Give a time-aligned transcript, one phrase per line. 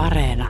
[0.00, 0.48] Areena.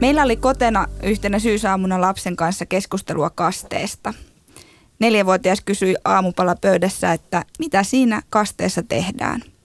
[0.00, 4.14] Meillä oli kotena yhtenä syysaamuna lapsen kanssa keskustelua kasteesta.
[4.98, 9.55] Neljävuotias kysyi aamupala pöydässä, että mitä siinä kasteessa tehdään.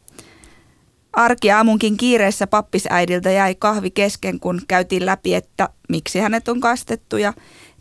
[1.14, 7.18] Arki aamunkin kiireessä pappisäidiltä jäi kahvi kesken, kun käytiin läpi, että miksi hänet on kastettu
[7.18, 7.34] ja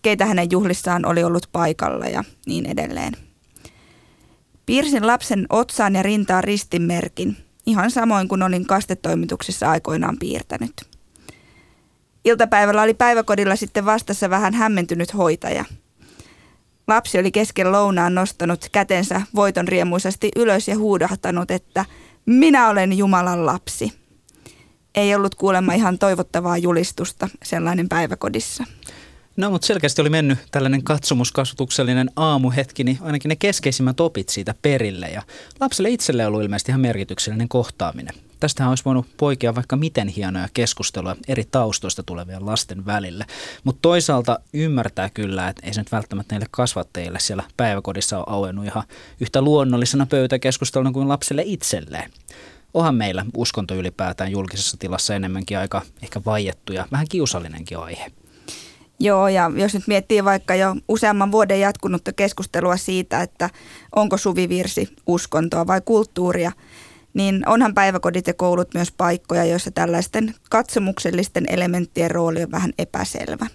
[0.02, 3.12] keitä hänen juhlissaan oli ollut paikalla ja niin edelleen.
[4.66, 10.72] Piirsin lapsen otsaan ja rintaan ristinmerkin, ihan samoin kuin olin kastetoimituksissa aikoinaan piirtänyt.
[12.24, 15.64] Iltapäivällä oli päiväkodilla sitten vastassa vähän hämmentynyt hoitaja.
[16.88, 21.84] Lapsi oli kesken lounaan nostanut kätensä voiton riemuisasti ylös ja huudahtanut, että
[22.26, 23.92] minä olen Jumalan lapsi.
[24.94, 28.64] Ei ollut kuulemma ihan toivottavaa julistusta sellainen päiväkodissa.
[29.36, 35.06] No, mutta selkeästi oli mennyt tällainen katsomuskasvatuksellinen aamuhetki, niin ainakin ne keskeisimmät opit siitä perille.
[35.06, 35.22] Ja
[35.60, 38.14] lapselle itselle ollut ilmeisesti ihan merkityksellinen kohtaaminen.
[38.40, 43.24] Tästähän olisi voinut poikia vaikka miten hienoja keskustelua eri taustoista tulevien lasten välille.
[43.64, 48.64] Mutta toisaalta ymmärtää kyllä, että ei se nyt välttämättä näille kasvattajille siellä päiväkodissa ole auennut
[48.64, 48.82] ihan
[49.20, 52.10] yhtä luonnollisena pöytäkeskusteluna kuin lapselle itselleen.
[52.74, 58.12] Onhan meillä uskonto ylipäätään julkisessa tilassa enemmänkin aika ehkä vaiettu ja vähän kiusallinenkin aihe.
[59.02, 63.50] Joo, ja jos nyt miettii vaikka jo useamman vuoden jatkunutta keskustelua siitä, että
[63.96, 66.52] onko suvivirsi uskontoa vai kulttuuria,
[67.14, 73.46] niin onhan päiväkodit ja koulut myös paikkoja, joissa tällaisten katsomuksellisten elementtien rooli on vähän epäselvä.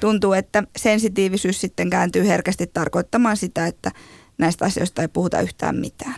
[0.00, 3.90] Tuntuu, että sensitiivisyys sitten kääntyy herkästi tarkoittamaan sitä, että
[4.38, 6.14] näistä asioista ei puhuta yhtään mitään.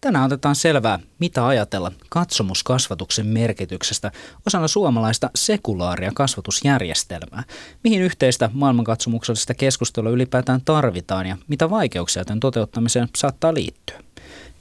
[0.00, 4.12] Tänään otetaan selvää, mitä ajatella katsomuskasvatuksen merkityksestä
[4.46, 7.44] osana suomalaista sekulaaria kasvatusjärjestelmää.
[7.84, 14.00] Mihin yhteistä maailmankatsomuksellista keskustelua ylipäätään tarvitaan ja mitä vaikeuksia tämän toteuttamiseen saattaa liittyä.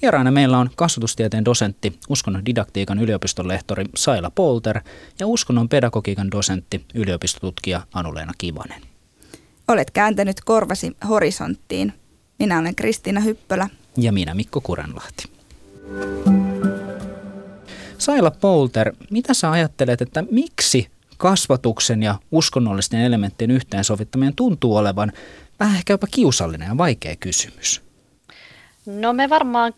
[0.02, 4.82] Vieraana meillä on kasvatustieteen dosentti, uskonnon didaktiikan yliopiston lehtori Saila Polter
[5.20, 8.82] ja uskonnon pedagogiikan dosentti, yliopistotutkija Anuleena Kivanen.
[9.68, 11.94] Olet kääntänyt korvasi horisonttiin.
[12.40, 13.70] Minä olen Kristiina Hyppölä.
[13.98, 15.24] Ja minä Mikko Kurenlahti.
[17.98, 20.88] Saila Polter, mitä sä ajattelet, että miksi
[21.18, 25.12] kasvatuksen ja uskonnollisten elementtien yhteensovittaminen tuntuu olevan
[25.60, 27.82] vähän ehkä jopa kiusallinen ja vaikea kysymys?
[28.86, 29.74] No me varmaan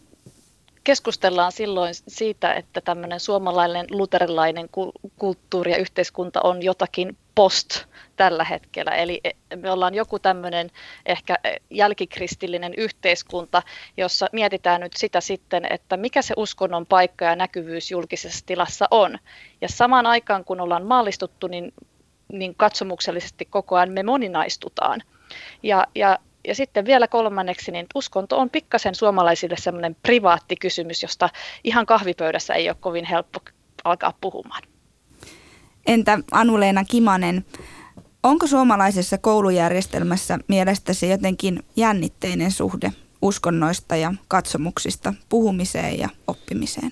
[0.84, 4.69] keskustellaan silloin siitä, että tämmöinen suomalainen luterilainen
[5.17, 7.85] kulttuuri ja yhteiskunta on jotakin post
[8.16, 8.91] tällä hetkellä.
[8.91, 10.69] Eli e, me ollaan joku tämmöinen
[11.06, 13.62] ehkä e, jälkikristillinen yhteiskunta,
[13.97, 19.19] jossa mietitään nyt sitä sitten, että mikä se uskonnon paikka ja näkyvyys julkisessa tilassa on.
[19.61, 21.73] Ja samaan aikaan, kun ollaan maallistuttu, niin,
[22.31, 25.01] niin katsomuksellisesti koko ajan me moninaistutaan.
[25.63, 31.30] Ja, ja ja sitten vielä kolmanneksi, niin uskonto on pikkasen suomalaisille semmoinen privaatti kysymys, josta
[31.64, 33.40] ihan kahvipöydässä ei ole kovin helppo
[33.84, 34.64] alkaa puhumaan.
[35.88, 37.46] Entä Anuleena Kimanen,
[38.24, 46.92] onko suomalaisessa koulujärjestelmässä mielestäsi jotenkin jännitteinen suhde uskonnoista ja katsomuksista puhumiseen ja oppimiseen?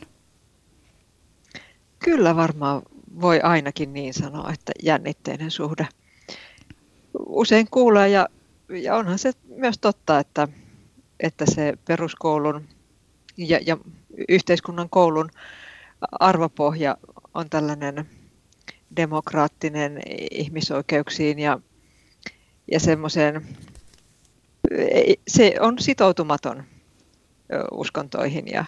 [1.99, 2.81] Kyllä varmaan
[3.21, 5.87] voi ainakin niin sanoa, että jännitteinen suhde.
[7.25, 8.27] Usein kuulee ja
[8.69, 10.47] ja onhan se myös totta, että,
[11.19, 12.67] että se peruskoulun
[13.37, 13.77] ja, ja
[14.29, 15.29] yhteiskunnan koulun
[16.11, 16.97] arvopohja
[17.33, 18.09] on tällainen
[18.95, 20.01] demokraattinen
[20.31, 21.59] ihmisoikeuksiin ja,
[22.71, 23.47] ja semmoiseen,
[25.27, 26.63] se on sitoutumaton
[27.71, 28.65] uskontoihin ja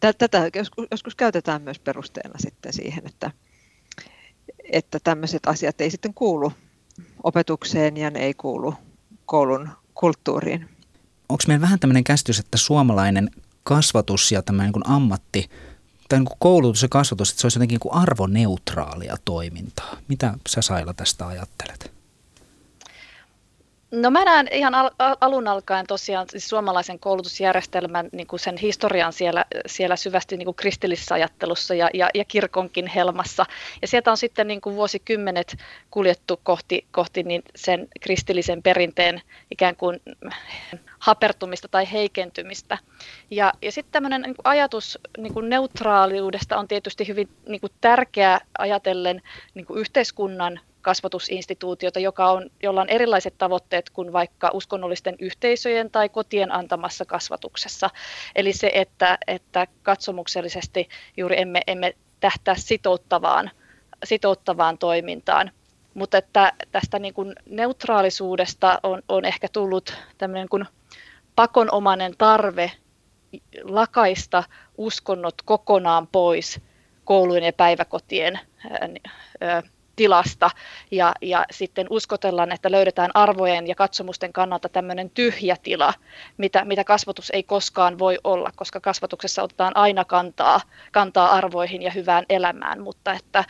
[0.00, 0.50] tätä
[0.90, 3.30] joskus, käytetään myös perusteena sitten siihen, että,
[4.72, 6.52] että tämmöiset asiat ei sitten kuulu
[7.22, 8.74] opetukseen ja ne ei kuulu
[9.26, 10.68] koulun kulttuuriin.
[11.28, 13.30] Onko meillä vähän tämmöinen käsitys, että suomalainen
[13.62, 15.50] kasvatus ja tämmöinen niin ammatti
[16.08, 19.96] tai niin koulutus ja kasvatus, että se olisi jotenkin niin arvoneutraalia toimintaa.
[20.08, 21.95] Mitä sä Saila tästä ajattelet?
[23.90, 24.90] No mä näen ihan al-
[25.20, 30.54] alun alkaen tosiaan siis suomalaisen koulutusjärjestelmän niin kuin sen historian siellä, siellä syvästi niin kuin
[30.54, 33.46] kristillisessä ajattelussa ja, ja, ja kirkonkin helmassa.
[33.82, 35.56] Ja sieltä on sitten niin kuin vuosikymmenet
[35.90, 40.00] kuljettu kohti, kohti niin sen kristillisen perinteen ikään kuin
[40.98, 42.78] hapertumista tai heikentymistä.
[43.30, 48.40] Ja, ja sitten tämmöinen niin ajatus niin kuin neutraaliudesta on tietysti hyvin niin kuin tärkeä
[48.58, 49.22] ajatellen
[49.54, 56.08] niin kuin yhteiskunnan kasvatusinstituutiota, joka on, jolla on erilaiset tavoitteet kuin vaikka uskonnollisten yhteisöjen tai
[56.08, 57.90] kotien antamassa kasvatuksessa.
[58.34, 63.50] Eli se, että, että katsomuksellisesti juuri emme, emme tähtää sitouttavaan
[64.04, 65.50] sitouttavaan toimintaan.
[65.94, 70.64] Mutta että tästä niin kuin neutraalisuudesta on, on ehkä tullut tämmöinen kuin
[71.36, 72.72] pakonomainen tarve
[73.62, 74.44] lakaista
[74.78, 76.60] uskonnot kokonaan pois
[77.04, 78.40] koulujen ja päiväkotien
[79.96, 80.50] tilasta.
[80.90, 85.94] Ja, ja sitten uskotellaan, että löydetään arvojen ja katsomusten kannalta tämmöinen tyhjä tila,
[86.36, 90.60] mitä, mitä kasvatus ei koskaan voi olla, koska kasvatuksessa otetaan aina kantaa,
[90.92, 93.44] kantaa arvoihin ja hyvään elämään, mutta että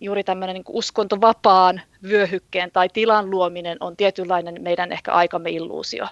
[0.00, 6.06] juuri tämmöinen niin uskontovapaan vyöhykkeen tai tilan luominen on tietynlainen meidän ehkä aikamme illuusio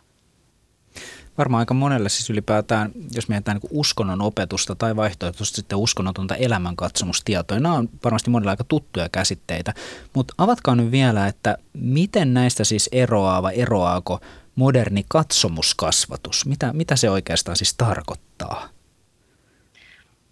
[1.38, 7.60] varmaan aika monelle siis ylipäätään, jos mietitään niin uskonnon opetusta tai vaihtoehtoisesti sitten uskonnotonta elämänkatsomustietoa,
[7.60, 9.74] nämä on varmasti monille aika tuttuja käsitteitä,
[10.14, 14.20] mutta avatkaa nyt vielä, että miten näistä siis eroaa vai eroaako
[14.54, 16.46] moderni katsomuskasvatus?
[16.46, 18.68] Mitä, mitä se oikeastaan siis tarkoittaa?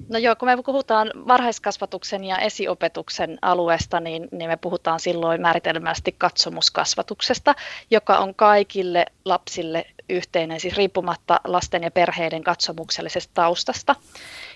[0.08, 6.14] No joo, kun me puhutaan varhaiskasvatuksen ja esiopetuksen alueesta, niin, niin me puhutaan silloin määritelmästi
[6.18, 7.54] katsomuskasvatuksesta,
[7.90, 13.96] joka on kaikille lapsille yhteinen, siis riippumatta lasten ja perheiden katsomuksellisesta taustasta.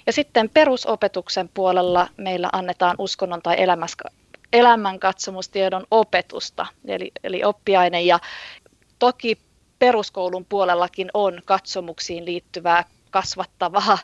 [0.07, 3.57] Ja sitten perusopetuksen puolella meillä annetaan uskonnon tai
[4.53, 8.03] elämänkatsomustiedon opetusta, eli, eli oppiaine.
[8.03, 8.19] Ja
[8.99, 9.39] toki
[9.79, 13.99] peruskoulun puolellakin on katsomuksiin liittyvää kasvattavaa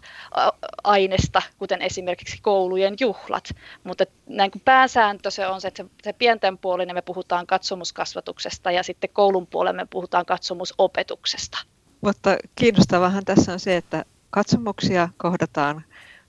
[0.85, 3.49] aineesta, kuten esimerkiksi koulujen juhlat.
[3.85, 8.83] Mutta näin kuin pääsääntö se on se, että se, pienten puolinen me puhutaan katsomuskasvatuksesta ja
[8.83, 11.59] sitten koulun puolella me puhutaan katsomusopetuksesta.
[12.01, 15.85] Mutta kiinnostavahan tässä on se, että katsomuksia kohdataan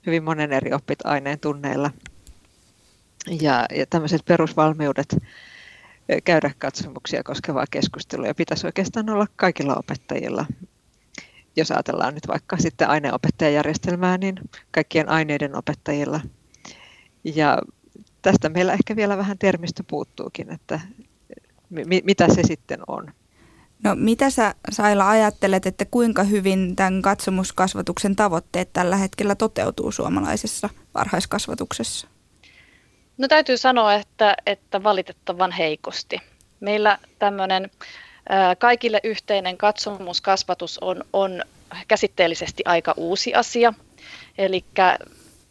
[0.06, 1.90] hyvin monen eri oppit-aineen tunneilla.
[3.40, 5.16] Ja, ja tämmöiset perusvalmiudet
[6.24, 10.46] käydä katsomuksia koskevaa keskustelua ja pitäisi oikeastaan olla kaikilla opettajilla
[11.56, 14.34] jos ajatellaan nyt vaikka sitten aineopettajajärjestelmää, niin
[14.70, 16.20] kaikkien aineiden opettajilla.
[17.24, 17.58] Ja
[18.22, 20.80] tästä meillä ehkä vielä vähän termistö puuttuukin, että
[21.70, 23.12] mi- mitä se sitten on.
[23.84, 30.68] No mitä sä Saila ajattelet, että kuinka hyvin tämän katsomuskasvatuksen tavoitteet tällä hetkellä toteutuu suomalaisessa
[30.94, 32.08] varhaiskasvatuksessa?
[33.18, 36.20] No täytyy sanoa, että, että valitettavan heikosti.
[36.60, 37.70] Meillä tämmöinen
[38.58, 41.42] Kaikille yhteinen katsomuskasvatus on, on
[41.88, 43.74] käsitteellisesti aika uusi asia.
[44.38, 44.64] Eli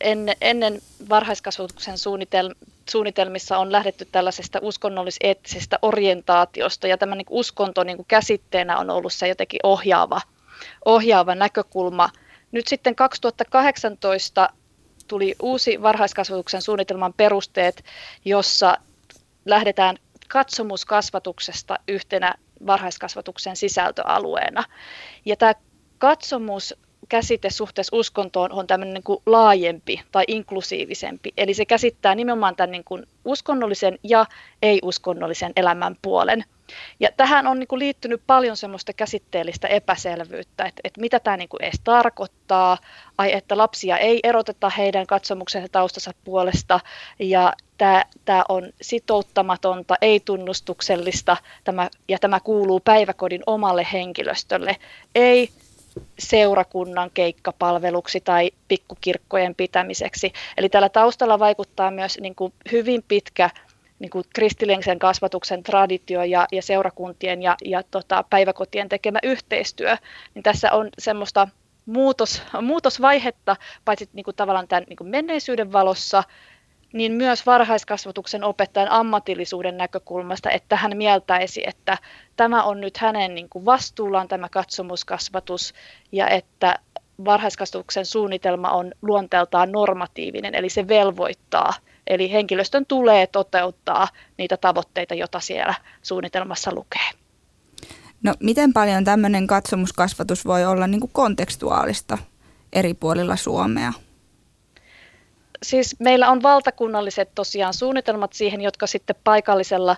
[0.02, 2.56] ennen, ennen varhaiskasvatuksen suunnitel,
[2.90, 9.14] suunnitelmissa on lähdetty tällaisesta uskonnollis-eettisestä orientaatiosta, ja tämä niin uskonto niin kuin käsitteenä on ollut
[9.14, 10.22] se jotenkin ohjaava,
[10.86, 12.10] ohjaava näkökulma.
[12.52, 14.50] Nyt sitten 2018
[15.08, 17.84] tuli uusi varhaiskasvatuksen suunnitelman perusteet,
[18.26, 18.78] jossa
[19.46, 19.98] lähdetään
[20.28, 22.36] katsomuskasvatuksesta yhtenä
[22.68, 24.64] varhaiskasvatuksen sisältöalueena.
[25.26, 25.54] Ja tämä
[25.98, 26.76] katsomus
[27.10, 31.34] käsite suhteessa uskontoon on tämmöinen niin kuin laajempi tai inklusiivisempi.
[31.38, 34.26] Eli se käsittää nimenomaan tämän niin kuin uskonnollisen ja
[34.62, 36.44] ei-uskonnollisen elämän puolen.
[37.00, 41.50] Ja tähän on niin kuin liittynyt paljon semmoista käsitteellistä epäselvyyttä, että, että mitä tämä niin
[41.60, 42.78] edes tarkoittaa,
[43.18, 46.80] ai että lapsia ei eroteta heidän katsomuksensa taustansa puolesta,
[47.20, 54.76] ja tämä, tämä on sitouttamatonta, ei-tunnustuksellista, tämä, ja tämä kuuluu päiväkodin omalle henkilöstölle,
[55.16, 55.50] ei
[56.20, 60.34] seurakunnan keikkapalveluksi tai pikkukirkkojen pitämiseksi.
[60.58, 63.50] Eli tällä taustalla vaikuttaa myös niin kuin hyvin pitkä
[64.00, 69.98] niin kuin kristillisen kasvatuksen traditio ja, ja seurakuntien ja, ja tota, päiväkotien tekemä yhteistyö.
[70.34, 71.48] Niin tässä on semmoista
[71.86, 76.24] muutos, muutosvaihetta, paitsi niin kuin tavallaan tämän niin kuin menneisyyden valossa,
[76.94, 81.98] niin myös varhaiskasvatuksen opettajan ammatillisuuden näkökulmasta, että hän mieltäisi, että
[82.36, 85.74] tämä on nyt hänen niin kuin vastuullaan tämä katsomuskasvatus
[86.12, 86.80] ja että
[87.26, 91.74] varhaiskasvatuksen suunnitelma on luonteeltaan normatiivinen, eli se velvoittaa.
[92.08, 94.08] Eli henkilöstön tulee toteuttaa
[94.38, 97.10] niitä tavoitteita, joita siellä suunnitelmassa lukee.
[98.24, 102.18] No miten paljon tämmöinen katsomuskasvatus voi olla niin kuin kontekstuaalista
[102.74, 103.94] eri puolilla Suomea?
[105.70, 109.98] Siis meillä on valtakunnalliset tosiaan suunnitelmat siihen, jotka sitten paikallisella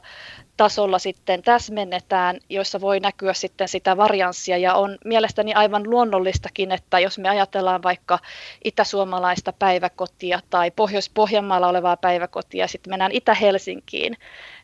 [0.57, 4.57] tasolla sitten täsmennetään, joissa voi näkyä sitten sitä varianssia.
[4.57, 8.19] Ja on mielestäni aivan luonnollistakin, että jos me ajatellaan vaikka
[8.63, 14.17] itäsuomalaista päiväkotia tai Pohjois-Pohjanmaalla olevaa päiväkotia ja sitten mennään Itä-Helsinkiin,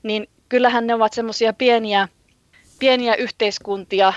[0.04, 2.08] niin kyllähän ne ovat semmoisia pieniä
[2.80, 4.14] pieniä yhteiskuntia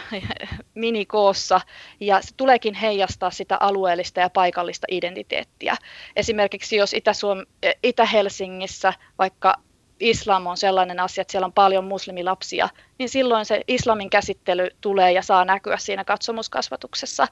[0.77, 1.61] minikoossa
[2.01, 5.77] ja se tuleekin heijastaa sitä alueellista ja paikallista identiteettiä.
[6.17, 7.47] Esimerkiksi jos Itä-Suom-
[7.83, 9.55] Itä-Helsingissä vaikka
[10.01, 12.69] islam on sellainen asia, että siellä on paljon muslimilapsia,
[12.99, 17.27] niin silloin se islamin käsittely tulee ja saa näkyä siinä katsomuskasvatuksessa.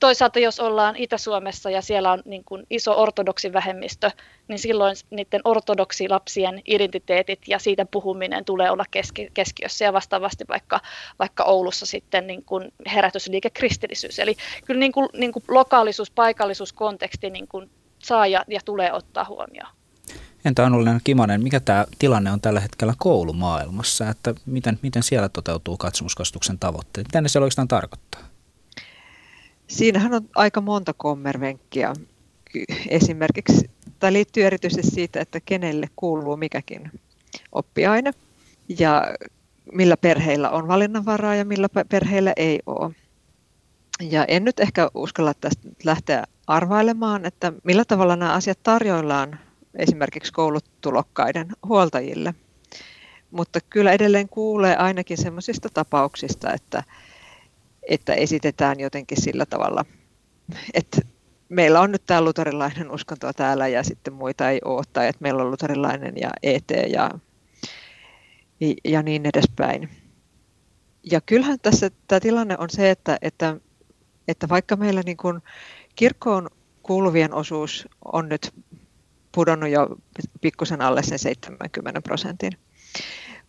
[0.00, 4.10] Toisaalta jos ollaan Itä-Suomessa ja siellä on niin kuin iso ortodoksivähemmistö,
[4.48, 10.80] niin silloin niiden ortodoksilapsien identiteetit ja siitä puhuminen tulee olla keski, keskiössä ja vastaavasti vaikka,
[11.18, 14.18] vaikka Oulussa sitten niin kuin herätysliike kristillisyys.
[14.18, 18.92] Eli kyllä niin kuin, niin kuin lokaalisuus, paikallisuus, konteksti niin kuin saa ja, ja tulee
[18.92, 19.70] ottaa huomioon.
[20.44, 25.76] Entä Anullinen Kimonen, mikä tämä tilanne on tällä hetkellä koulumaailmassa, että miten, miten siellä toteutuu
[25.76, 27.06] katsomuskastuksen tavoitteet?
[27.06, 28.35] Mitä ne siellä oikeastaan tarkoittaa?
[29.66, 31.92] Siinähän on aika monta kommervenkkiä.
[32.88, 36.90] Esimerkiksi, tai liittyy erityisesti siitä, että kenelle kuuluu mikäkin
[37.52, 38.10] oppiaine
[38.78, 39.14] ja
[39.72, 42.94] millä perheillä on valinnanvaraa ja millä perheillä ei ole.
[44.00, 49.38] Ja en nyt ehkä uskalla tästä lähteä arvailemaan, että millä tavalla nämä asiat tarjoillaan
[49.74, 52.34] esimerkiksi koulutulokkaiden huoltajille.
[53.30, 56.82] Mutta kyllä edelleen kuulee ainakin sellaisista tapauksista, että,
[57.86, 59.84] että esitetään jotenkin sillä tavalla,
[60.74, 61.00] että
[61.48, 65.42] meillä on nyt tämä luterilainen uskonto täällä ja sitten muita ei ole, tai että meillä
[65.42, 67.10] on luterilainen ja ET ja,
[68.84, 69.88] ja niin edespäin.
[71.10, 73.56] Ja kyllähän tässä tämä tilanne on se, että, että,
[74.28, 75.40] että vaikka meillä niin kuin
[75.96, 76.48] kirkkoon
[76.82, 78.54] kuuluvien osuus on nyt
[79.32, 79.88] pudonnut jo
[80.40, 82.52] pikkusen alle sen 70 prosentin.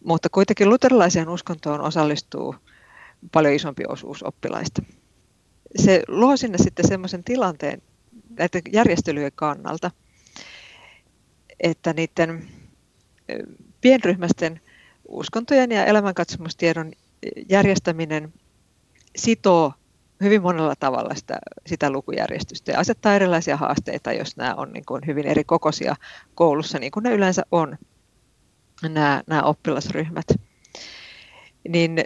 [0.04, 2.56] Mutta kuitenkin luterilaiseen uskontoon osallistuu
[3.32, 4.82] paljon isompi osuus oppilaista.
[5.76, 7.82] Se luo sinne sitten semmoisen tilanteen
[8.30, 9.92] näiden järjestelyjen kannalta,
[11.60, 12.48] että niiden
[13.82, 14.62] pienryhmästen
[15.08, 16.92] uskontojen ja elämänkatsomustiedon
[17.50, 18.34] järjestäminen
[19.16, 19.74] sitoo
[20.24, 25.02] hyvin monella tavalla sitä, sitä lukujärjestystä ja asettaa erilaisia haasteita, jos nämä on niin kuin
[25.08, 25.96] hyvin eri kokoisia
[26.36, 27.78] koulussa, niin kuin ne yleensä on,
[28.82, 30.26] nämä, nämä oppilasryhmät.
[31.70, 32.04] Niin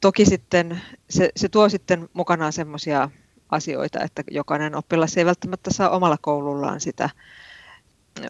[0.00, 0.80] toki sitten
[1.10, 3.10] se, se tuo sitten mukanaan semmoisia
[3.50, 7.10] asioita, että jokainen oppilas ei välttämättä saa omalla koulullaan sitä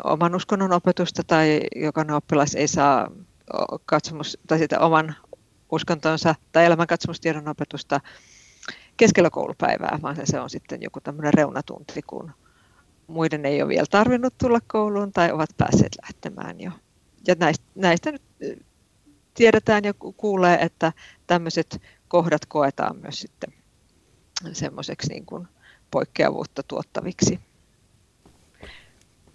[0.05, 3.11] oman uskonnon opetusta tai jokainen oppilas ei saa
[3.87, 5.17] katsomus, tai sitä oman
[5.73, 8.01] uskontonsa tai elämänkatsomustiedon opetusta
[8.97, 12.33] keskellä koulupäivää, vaan se, on sitten joku tämmöinen reunatunti, kun
[13.07, 16.71] muiden ei ole vielä tarvinnut tulla kouluun tai ovat päässeet lähtemään jo.
[17.27, 18.23] Ja näistä, näistä nyt
[19.35, 20.93] tiedetään ja kuulee, että
[21.27, 23.53] tämmöiset kohdat koetaan myös sitten
[24.53, 25.49] semmoiseksi niin kuin
[25.91, 27.41] poikkeavuutta tuottaviksi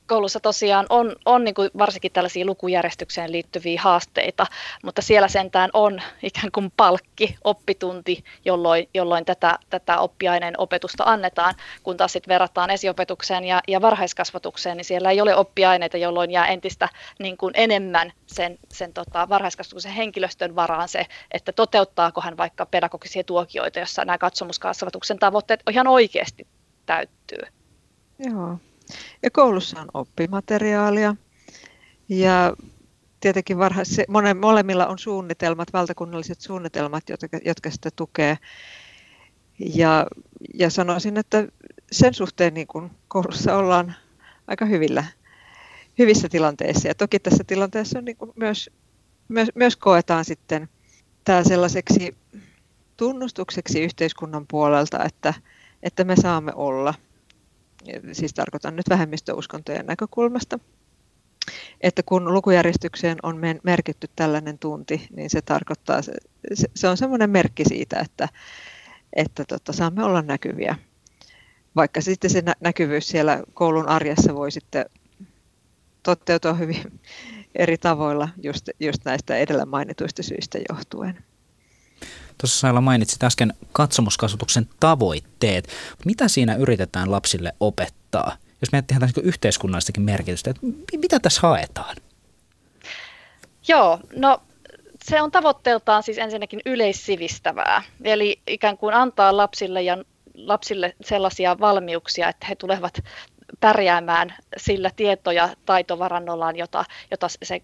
[0.08, 4.46] koulussa tosiaan on, on niin kuin varsinkin tällaisia lukujärjestykseen liittyviä haasteita,
[4.84, 11.56] mutta siellä sentään on ikään kuin palkki, oppitunti, jolloin, jolloin tätä, tätä oppiaineen opetusta annetaan,
[11.84, 16.48] kun taas sitten verrataan esiopetukseen ja, ja varhaiskasvatukseen, niin siellä ei ole oppiaineita, jolloin jää
[16.48, 22.66] entistä niin kuin enemmän sen, sen tota, varhaiskasvatuksen henkilöstön varaan se, että toteuttaako hän vaikka
[22.66, 26.48] pedagogisia tuokioita, jossa nämä katsomuskasvatuksen tavoitteet ihan oikeasti
[26.86, 27.42] täyttyy.
[28.20, 28.58] Joo.
[29.24, 31.16] Ja koulussa on oppimateriaalia
[32.10, 32.54] ja
[33.20, 38.38] tietenkin varhais, monen, molemmilla on suunnitelmat, valtakunnalliset suunnitelmat, jotka, jotka sitä tukee.
[39.76, 40.08] Ja,
[40.54, 41.48] ja sanoisin, että
[41.92, 43.96] sen suhteen niin kuin koulussa ollaan
[44.48, 45.04] aika hyvillä,
[46.00, 46.88] hyvissä tilanteissa.
[46.88, 48.70] Ja toki tässä tilanteessa on niin kuin myös,
[49.28, 50.70] myös, myös koetaan sitten
[51.24, 52.16] tämä sellaiseksi
[52.98, 55.34] tunnustukseksi yhteiskunnan puolelta, että,
[55.84, 56.94] että me saamme olla–
[58.12, 60.60] siis tarkoitan nyt vähemmistöuskontojen näkökulmasta,
[61.82, 66.02] että kun lukujärjestykseen on merkitty tällainen tunti, niin se tarkoittaa,
[66.76, 68.30] se, on semmoinen merkki siitä, että,
[69.14, 70.76] että tota, saamme olla näkyviä.
[71.76, 74.86] Vaikka sitten se näkyvyys siellä koulun arjessa voi sitten
[76.04, 77.00] toteutua hyvin
[77.56, 81.24] eri tavoilla just, just näistä edellä mainituista syistä johtuen.
[82.38, 85.68] Tuossa Saila mainitsit äsken katsomuskasvatuksen tavoitteet.
[86.06, 88.38] Mitä siinä yritetään lapsille opettaa?
[88.62, 90.62] Jos miettii niin yhteiskunnallistakin merkitystä, että
[90.98, 91.96] mitä tässä haetaan?
[93.68, 94.42] Joo, no
[95.04, 99.98] se on tavoitteeltaan siis ensinnäkin yleissivistävää, eli ikään kuin antaa lapsille ja
[100.36, 103.04] lapsille sellaisia valmiuksia, että he tulevat
[103.60, 107.62] pärjäämään sillä tieto- ja taitovarannollaan, jota, jota se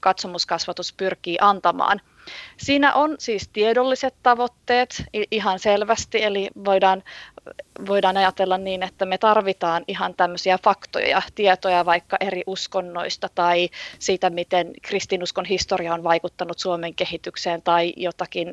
[0.00, 2.00] katsomuskasvatus pyrkii antamaan.
[2.56, 7.02] Siinä on siis tiedolliset tavoitteet ihan selvästi, eli voidaan,
[7.86, 14.30] voidaan ajatella niin, että me tarvitaan ihan tämmöisiä faktoja, tietoja vaikka eri uskonnoista tai siitä,
[14.30, 18.52] miten kristinuskon historia on vaikuttanut Suomen kehitykseen tai jotakin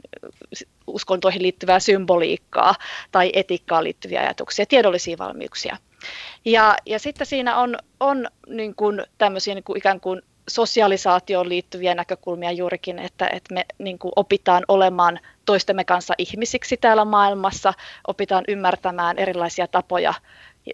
[0.88, 2.76] uskontoihin liittyvää symboliikkaa
[3.12, 5.78] tai etiikkaan liittyviä ajatuksia, tiedollisia valmiuksia.
[6.46, 11.96] Ja, ja sitten siinä on, on niin kuin tämmöisiä niin kuin ikään kuin sosialisaatioon liittyviä
[11.96, 17.74] näkökulmia juurikin, että, että me niin kuin opitaan olemaan toistemme kanssa ihmisiksi täällä maailmassa,
[18.08, 20.14] opitaan ymmärtämään erilaisia tapoja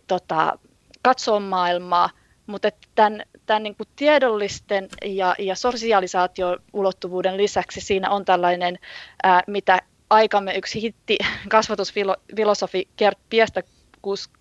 [0.08, 0.60] tota,
[1.02, 2.10] katsoa maailmaa,
[2.48, 8.80] mutta tämän, tämän niin kuin tiedollisten ja, ja sosialisaatio-ulottuvuuden lisäksi siinä on tällainen,
[9.24, 11.18] ää, mitä aikamme yksi hitti
[11.50, 13.64] kasvatusfilosofi Gert Piestä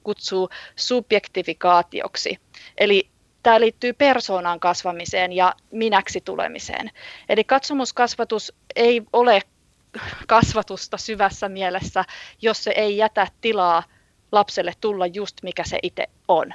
[0.02, 2.38] kutsuu subjektifikaatioksi.
[2.78, 3.08] Eli
[3.46, 6.90] tämä liittyy persoonan kasvamiseen ja minäksi tulemiseen.
[7.28, 9.42] Eli katsomuskasvatus ei ole
[10.26, 12.04] kasvatusta syvässä mielessä,
[12.42, 13.82] jos se ei jätä tilaa
[14.32, 16.54] lapselle tulla just mikä se itse on.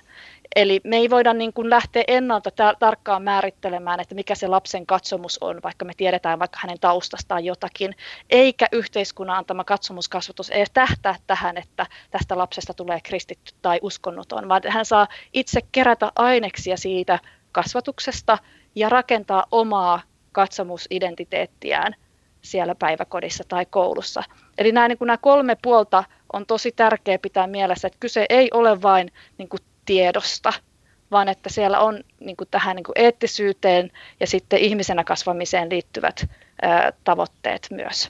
[0.55, 4.85] Eli me ei voida niin kuin lähteä ennalta ta- tarkkaan määrittelemään, että mikä se lapsen
[4.85, 7.95] katsomus on, vaikka me tiedetään vaikka hänen taustastaan jotakin,
[8.29, 14.61] eikä yhteiskunnan antama katsomuskasvatus ei tähtää tähän, että tästä lapsesta tulee kristitty tai uskonnoton, vaan
[14.67, 17.19] hän saa itse kerätä aineksia siitä
[17.51, 18.37] kasvatuksesta
[18.75, 21.95] ja rakentaa omaa katsomusidentiteettiään
[22.41, 24.23] siellä päiväkodissa tai koulussa.
[24.57, 26.03] Eli nämä, niin kuin nämä kolme puolta
[26.33, 29.59] on tosi tärkeää pitää mielessä, että kyse ei ole vain niin kuin
[29.91, 30.53] tiedosta,
[31.11, 36.29] vaan että siellä on niin kuin tähän niin kuin eettisyyteen ja sitten ihmisenä kasvamiseen liittyvät
[36.61, 38.09] ää, tavoitteet myös.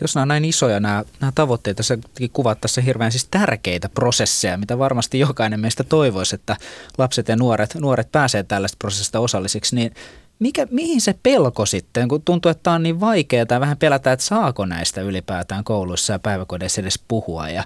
[0.00, 1.98] Jos nämä on näin isoja nämä, nämä tavoitteet, sä
[2.32, 6.56] kuvat tässä hirveän siis tärkeitä prosesseja, mitä varmasti jokainen meistä toivoisi, että
[6.98, 9.94] lapset ja nuoret, nuoret pääsee tällaista prosessista osallisiksi, niin
[10.38, 14.26] mikä, mihin se pelko sitten, kun tuntuu, että on niin vaikeaa tai vähän pelätään, että
[14.26, 17.64] saako näistä ylipäätään kouluissa ja päiväkodeissa edes puhua ja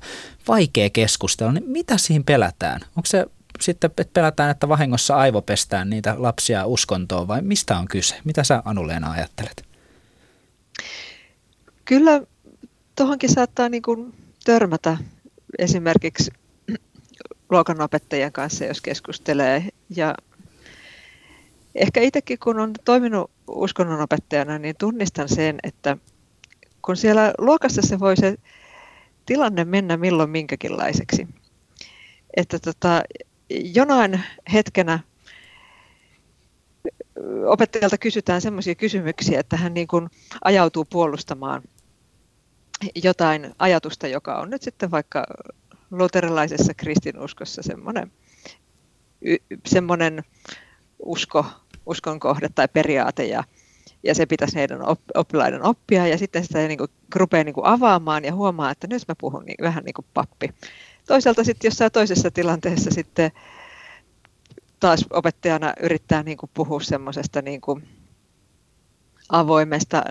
[0.49, 2.81] vaikea keskustella, niin mitä siinä pelätään?
[2.97, 3.27] Onko se
[3.61, 8.17] sitten, että pelätään, että vahingossa aivopestään niitä lapsia uskontoon vai mistä on kyse?
[8.25, 9.65] Mitä sä Anu-Leena ajattelet?
[11.85, 12.23] Kyllä
[12.97, 14.99] tuohonkin saattaa niin kuin törmätä
[15.59, 16.31] esimerkiksi
[17.51, 19.69] luokanopettajien kanssa, jos keskustelee.
[19.97, 20.15] Ja
[21.75, 25.97] ehkä itsekin kun on toiminut uskonnonopettajana, niin tunnistan sen, että
[26.83, 28.37] kun siellä luokassa se voi se
[29.27, 31.29] tilanne mennä milloin minkäkinlaiseksi.
[32.37, 33.03] Että tota,
[33.51, 34.21] jonain
[34.53, 34.99] hetkenä
[37.47, 40.09] opettajalta kysytään sellaisia kysymyksiä, että hän niin kuin
[40.45, 41.63] ajautuu puolustamaan
[43.05, 45.27] jotain ajatusta, joka on nyt sitten vaikka
[45.91, 48.13] luterilaisessa kristinuskossa semmoinen,
[49.67, 50.23] semmoinen
[51.03, 51.47] usko,
[51.87, 53.45] uskon kohde tai periaate ja,
[54.03, 54.81] ja se pitäisi heidän
[55.15, 59.03] oppilaiden oppia ja sitten sitä niin kuin, rupeaa niin kuin avaamaan ja huomaa, että nyt
[59.09, 60.55] mä puhun niin, vähän niin kuin pappi.
[61.07, 63.31] Toisaalta sitten jossain toisessa tilanteessa sitten
[64.81, 67.89] taas opettajana yrittää niin kuin puhua semmoisesta niin kuin
[69.29, 70.03] avoimesta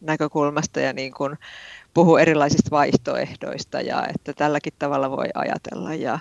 [0.00, 1.38] näkökulmasta ja niin kuin
[1.94, 6.18] puhua erilaisista vaihtoehdoista ja että tälläkin tavalla voi ajatella ja,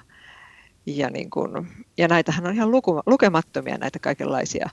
[0.86, 1.68] ja, niin kuin,
[1.98, 4.70] ja näitähän on ihan luku, lukemattomia näitä kaikenlaisia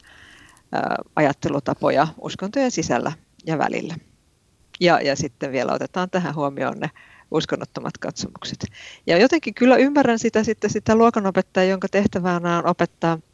[0.73, 3.13] ää, ajattelutapoja uskontojen sisällä
[3.47, 3.95] ja välillä.
[4.81, 6.91] Ja, ja sitten vielä otetaan tähän huomioon ne
[7.31, 8.67] uskonnottomat katsomukset.
[9.07, 13.19] Ja jotenkin kyllä ymmärrän sitä, sitten sitä luokanopettajaa, jonka tehtävänä on opettaa–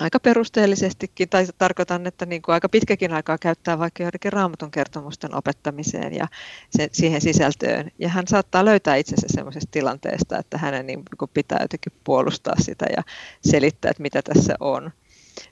[0.00, 5.34] aika perusteellisestikin, tai tarkoitan, että niin kuin aika pitkäkin aikaa käyttää vaikka joidenkin raamatun kertomusten
[5.34, 6.28] opettamiseen ja
[6.70, 7.90] se, siihen sisältöön.
[7.98, 12.86] Ja hän saattaa löytää itsensä sellaisesta tilanteesta, että hänen niin kuin pitää jotenkin puolustaa sitä
[12.96, 13.02] ja
[13.50, 14.90] selittää, että mitä tässä on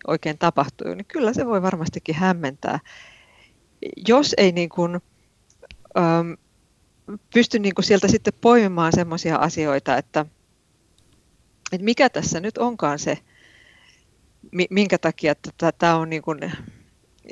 [0.06, 0.94] oikein tapahtuu.
[0.94, 2.78] Niin kyllä se voi varmastikin hämmentää.
[4.08, 5.00] Jos ei niin kuin,
[5.98, 6.32] ähm,
[7.34, 10.26] pysty niin kuin sieltä sitten poimimaan sellaisia asioita, että,
[11.72, 13.18] että mikä tässä nyt onkaan se,
[14.70, 15.34] minkä takia
[15.78, 16.38] tämä on niin kuin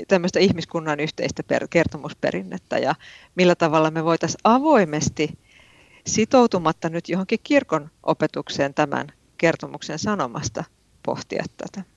[0.09, 2.95] tämmöistä ihmiskunnan yhteistä kertomusperinnettä ja
[3.35, 5.39] millä tavalla me voitaisiin avoimesti
[6.07, 9.07] sitoutumatta nyt johonkin kirkon opetukseen tämän
[9.39, 10.65] kertomuksen sanomasta
[11.03, 11.96] pohtia tätä.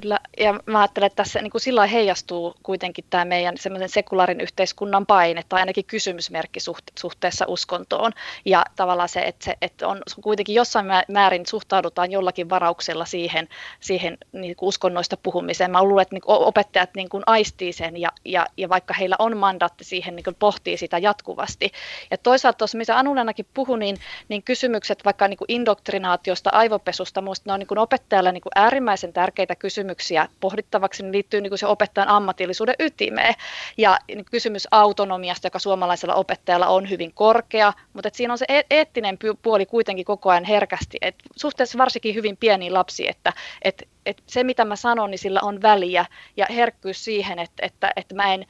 [0.00, 4.40] Kyllä, ja mä ajattelen, että tässä niin kuin sillä heijastuu kuitenkin tämä meidän semmoisen sekulaarin
[4.40, 6.60] yhteiskunnan paine tai ainakin kysymysmerkki
[6.98, 8.12] suhteessa uskontoon.
[8.44, 13.48] Ja tavallaan se, että, se, että on kuitenkin jossain määrin suhtaudutaan jollakin varauksella siihen,
[13.80, 15.70] siihen niin kuin uskonnoista puhumiseen.
[15.70, 19.16] Mä luulen, että niin kuin opettajat niin kuin aistii sen ja, ja, ja vaikka heillä
[19.18, 21.72] on mandaatti siihen, niin kuin pohtii sitä jatkuvasti.
[22.10, 23.96] Ja toisaalta tuossa, mitä Anulenakin puhui, niin,
[24.28, 28.52] niin kysymykset vaikka niin kuin indoktrinaatiosta, aivopesusta, minusta ne on niin kuin opettajalle niin kuin
[28.54, 33.34] äärimmäisen tärkeitä kysymyksiä kysymyksiä pohdittavaksi, niin liittyy niin se opettajan ammatillisuuden ytimeen.
[33.76, 38.44] Ja niin kysymys autonomiasta, joka suomalaisella opettajalla on hyvin korkea, mutta että siinä on se
[38.48, 43.88] e-, eettinen puoli kuitenkin koko ajan herkästi, et suhteessa varsinkin hyvin pieniin lapsiin, että et,
[44.06, 48.14] et se mitä mä sanon, niin sillä on väliä ja herkkyys siihen, että, että, että
[48.14, 48.46] mä en,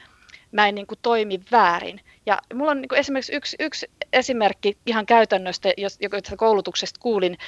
[0.53, 2.01] mä en niin kuin toimi väärin.
[2.27, 5.99] Ja mulla on niin kuin esimerkiksi yksi, yksi esimerkki ihan käytännöstä, jos,
[6.37, 7.38] koulutuksesta kuulin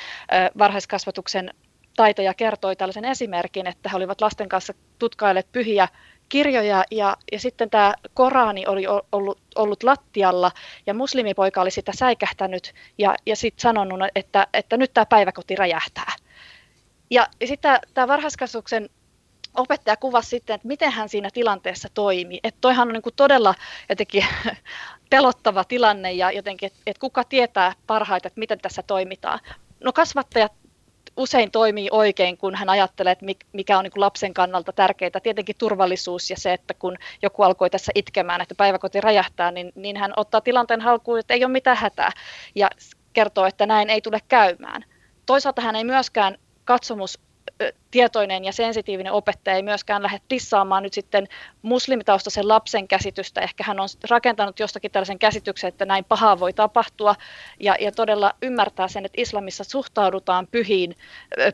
[0.59, 1.51] varhaiskasvatuksen
[1.97, 5.89] taitaja kertoi tällaisen esimerkin, että he olivat lasten kanssa tutkailleet pyhiä
[6.29, 10.53] kirjoja ja, ja sitten tämä Korani oli ollut, ollut lattialla
[10.87, 16.13] ja muslimipoika oli sitä säikähtänyt ja, ja sitten sanonut, että, että nyt tämä päiväkoti räjähtää.
[17.11, 18.91] Ja, ja sitten tämä varhaiskasvatuksen
[19.55, 22.41] opettaja kuvasi sitten, että miten hän siinä tilanteessa toimi.
[22.45, 23.55] Että toihan on niin kuin todella
[23.89, 24.25] jotenkin
[25.11, 29.41] pelottava tilanne ja jotenkin, että, että kuka tietää parhaiten, että miten tässä toimitaan.
[29.81, 30.53] No kasvattajat
[31.17, 35.21] usein toimii oikein, kun hän ajattelee, että mikä on niin lapsen kannalta tärkeää.
[35.23, 39.97] Tietenkin turvallisuus ja se, että kun joku alkoi tässä itkemään, että päiväkoti räjähtää, niin, niin
[39.97, 42.11] hän ottaa tilanteen halkuun, että ei ole mitään hätää
[42.55, 42.71] ja
[43.13, 44.85] kertoo, että näin ei tule käymään.
[45.27, 47.19] Toisaalta hän ei myöskään katsomus
[47.91, 51.29] tietoinen ja sensitiivinen opettaja ei myöskään lähde dissaamaan nyt sitten
[51.63, 53.41] muslimitaustaisen lapsen käsitystä.
[53.41, 57.15] Ehkä hän on rakentanut jostakin tällaisen käsityksen, että näin pahaa voi tapahtua
[57.61, 60.97] ja, ja todella ymmärtää sen, että islamissa suhtaudutaan pyhiin,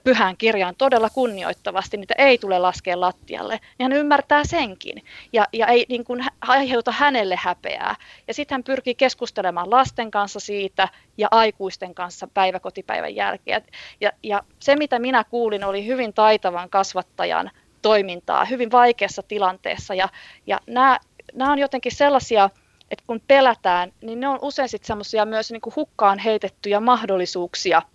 [0.04, 3.60] pyhään kirjaan todella kunnioittavasti, niitä ei tule laskea lattialle.
[3.78, 7.96] Ja hän ymmärtää senkin ja, ja ei niin kuin aiheuta hänelle häpeää.
[8.28, 13.62] Ja sitten hän pyrkii keskustelemaan lasten kanssa siitä ja aikuisten kanssa päiväkotipäivän jälkeen.
[14.00, 17.50] Ja, ja se, mitä minä kuulin, oli hyvin taitavan kasvattajan
[17.83, 19.94] toimintaa hyvin vaikeassa tilanteessa.
[19.94, 20.09] Ja,
[20.46, 20.98] ja nämä,
[21.35, 22.50] nämä on jotenkin sellaisia,
[22.90, 27.83] että kun pelätään, niin ne on usein sitten semmoisia myös niin kuin hukkaan heitettyjä mahdollisuuksia–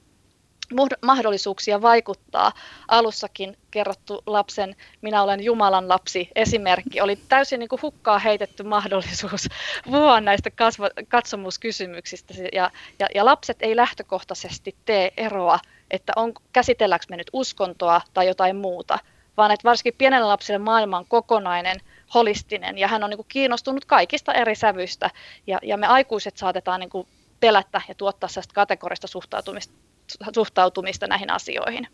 [1.05, 2.51] mahdollisuuksia vaikuttaa.
[2.87, 9.47] Alussakin kerrottu lapsen Minä olen Jumalan lapsi esimerkki oli täysin niin kuin hukkaa heitetty mahdollisuus
[9.85, 12.33] puhua näistä kasva, katsomuskysymyksistä.
[12.53, 15.59] Ja, ja, ja lapset ei lähtökohtaisesti tee eroa,
[15.91, 18.99] että on, käsitelläänkö me nyt uskontoa tai jotain muuta,
[19.37, 21.77] vaan että varsinkin pienelle lapselle maailma on kokonainen,
[22.13, 25.09] holistinen ja hän on niin kuin kiinnostunut kaikista eri sävyistä
[25.47, 27.07] ja, ja me aikuiset saatetaan niin kuin
[27.39, 29.73] pelätä ja tuottaa sellaista kategorista suhtautumista
[30.35, 31.87] suhtautumista näihin asioihin?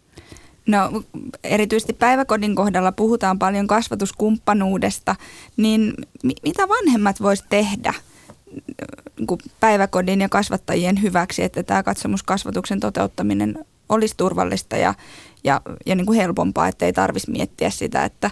[0.68, 1.04] No
[1.44, 5.16] erityisesti päiväkodin kohdalla puhutaan paljon kasvatuskumppanuudesta,
[5.58, 7.94] niin mitä vanhemmat voisivat tehdä
[9.18, 14.94] niin päiväkodin ja kasvattajien hyväksi, että tämä katsomuskasvatuksen toteuttaminen olisi turvallista ja,
[15.44, 18.32] ja, ja niin kuin helpompaa, että ei tarvitsisi miettiä sitä, että,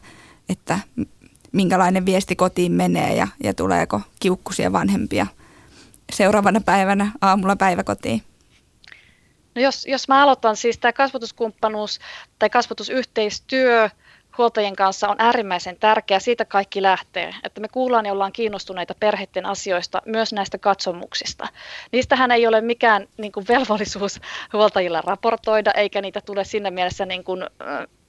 [0.50, 0.80] että
[1.52, 5.28] minkälainen viesti kotiin menee ja, ja tuleeko kiukkusia vanhempia
[6.14, 8.24] seuraavana päivänä aamulla päiväkotiin.
[9.56, 12.00] No jos, jos mä aloitan, siis tämä kasvatuskumppanuus
[12.40, 13.90] tai kasvatusyhteistyö
[14.40, 19.46] huoltajien kanssa on äärimmäisen tärkeä, siitä kaikki lähtee, että me kuullaan ja ollaan kiinnostuneita perheiden
[19.46, 21.48] asioista, myös näistä katsomuksista.
[21.92, 24.20] Niistähän ei ole mikään niin kuin velvollisuus
[24.54, 27.46] huoltajilla raportoida, eikä niitä tule sinne mielessä niin kuin,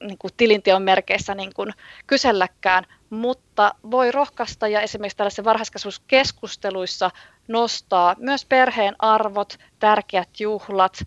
[0.00, 1.72] niin kuin tilinteon merkeissä niin kuin
[2.06, 7.10] kyselläkään, mutta voi rohkaista ja esimerkiksi tällaisissa varhaiskasvuskeskusteluissa
[7.48, 10.98] nostaa myös perheen arvot, tärkeät juhlat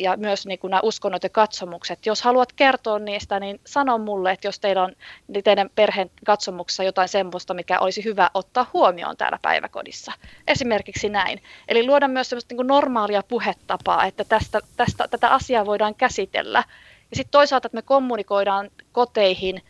[0.00, 2.06] ja myös niin kuin nämä uskonnot ja katsomukset.
[2.06, 4.92] Jos haluat kertoa niistä, niin sano mulle, että jos teillä on
[5.28, 10.12] niin teidän perheen katsomuksessa jotain semmoista, mikä olisi hyvä ottaa huomioon täällä päiväkodissa.
[10.48, 11.42] Esimerkiksi näin.
[11.68, 16.64] Eli luoda myös semmoista niin kuin normaalia puhetapaa, että tästä, tästä, tätä asiaa voidaan käsitellä.
[17.10, 19.62] Ja sitten toisaalta, että me kommunikoidaan koteihin,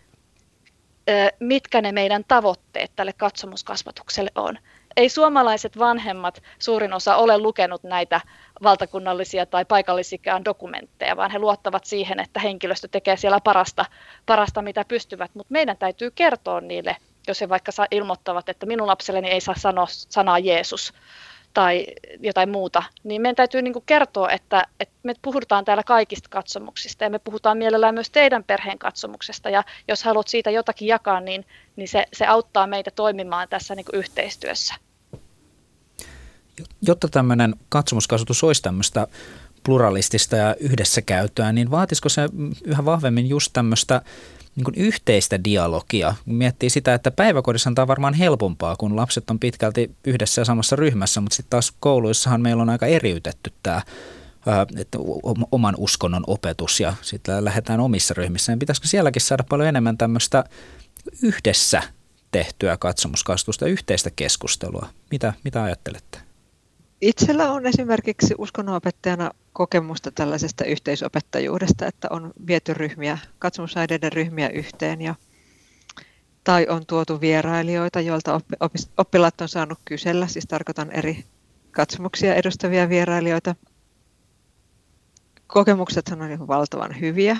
[1.41, 4.59] mitkä ne meidän tavoitteet tälle katsomuskasvatukselle on
[4.97, 8.21] ei suomalaiset vanhemmat suurin osa ole lukenut näitä
[8.63, 13.85] valtakunnallisia tai paikallisikaan dokumentteja, vaan he luottavat siihen, että henkilöstö tekee siellä parasta,
[14.27, 15.31] parasta mitä pystyvät.
[15.35, 16.97] Mutta meidän täytyy kertoa niille,
[17.29, 20.93] jos he vaikka ilmoittavat, että minun lapselleni ei saa sanoa sanaa Jeesus
[21.55, 21.87] tai
[22.21, 27.11] jotain muuta, niin meidän täytyy niin kertoa, että, että me puhutaan täällä kaikista katsomuksista ja
[27.11, 31.47] me puhutaan mielellään myös teidän perheen katsomuksesta ja jos haluat siitä jotakin jakaa, niin,
[31.77, 34.75] niin se, se auttaa meitä toimimaan tässä niin yhteistyössä.
[36.83, 39.07] Jotta tämmöinen katsomuskasvatus olisi tämmöistä
[39.65, 42.29] pluralistista ja yhdessä käytöä, niin vaatisiko se
[42.65, 44.03] yhä vahvemmin just tämmöistä
[44.57, 46.15] niin kuin yhteistä dialogia.
[46.27, 51.21] Miettii sitä, että päiväkodissa on varmaan helpompaa, kun lapset on pitkälti yhdessä ja samassa ryhmässä,
[51.21, 53.83] mutta sitten taas kouluissahan meillä on aika eriytetty tämä
[54.77, 54.99] että
[55.53, 58.53] oman uskonnon opetus ja sitten lähdetään omissa ryhmissä.
[58.53, 60.45] Niin pitäisikö sielläkin saada paljon enemmän tämmöistä
[61.23, 61.83] yhdessä
[62.31, 64.89] tehtyä katsomuskastusta, yhteistä keskustelua?
[65.11, 66.30] Mitä, mitä ajattelette?
[67.01, 75.15] Itsellä on esimerkiksi uskonnonopettajana kokemusta tällaisesta yhteisopettajuudesta, että on viety ryhmiä, katsomusaineiden ryhmiä yhteen ja,
[76.45, 78.41] tai on tuotu vierailijoita, joilta
[78.97, 81.25] oppilaat on saanut kysellä, siis tarkoitan eri
[81.71, 83.55] katsomuksia edustavia vierailijoita.
[85.47, 87.37] Kokemukset on ihan valtavan hyviä.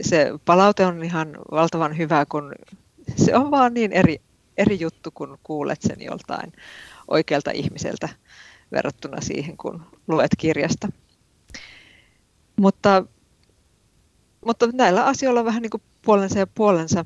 [0.00, 2.52] Se palaute on ihan valtavan hyvä, kun
[3.16, 4.20] se on vaan niin eri,
[4.56, 6.52] eri juttu, kun kuulet sen joltain
[7.08, 8.08] oikealta ihmiseltä
[8.72, 10.88] verrattuna siihen, kun luet kirjasta.
[12.60, 13.04] Mutta
[14.46, 17.04] mutta näillä asioilla on vähän niin kuin puolensa ja puolensa.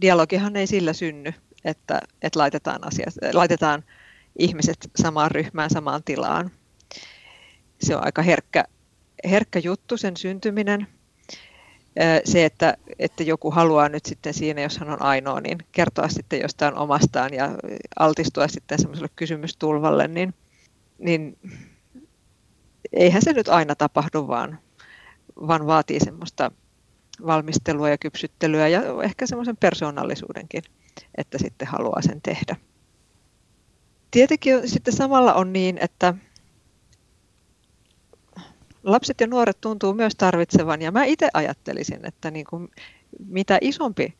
[0.00, 1.32] Dialogihan ei sillä synny,
[1.64, 3.84] että, että laitetaan, asiat, laitetaan
[4.38, 6.50] ihmiset samaan ryhmään, samaan tilaan.
[7.80, 8.64] Se on aika herkkä,
[9.30, 10.86] herkkä juttu sen syntyminen.
[12.24, 16.40] Se, että, että joku haluaa nyt sitten siinä, jos hän on ainoa, niin kertoa sitten
[16.40, 17.50] jostain omastaan ja
[17.98, 20.34] altistua sitten semmoiselle kysymystulvalle, niin,
[20.98, 21.38] niin
[22.92, 24.58] eihän se nyt aina tapahdu, vaan,
[25.46, 26.50] vaan vaatii semmoista
[27.26, 30.62] valmistelua ja kypsyttelyä ja ehkä semmoisen persoonallisuudenkin,
[31.14, 32.56] että sitten haluaa sen tehdä.
[34.10, 36.14] Tietenkin sitten samalla on niin, että
[38.82, 42.68] lapset ja nuoret tuntuu myös tarvitsevan, ja mä itse ajattelisin, että niin kuin
[43.26, 44.14] mitä isompi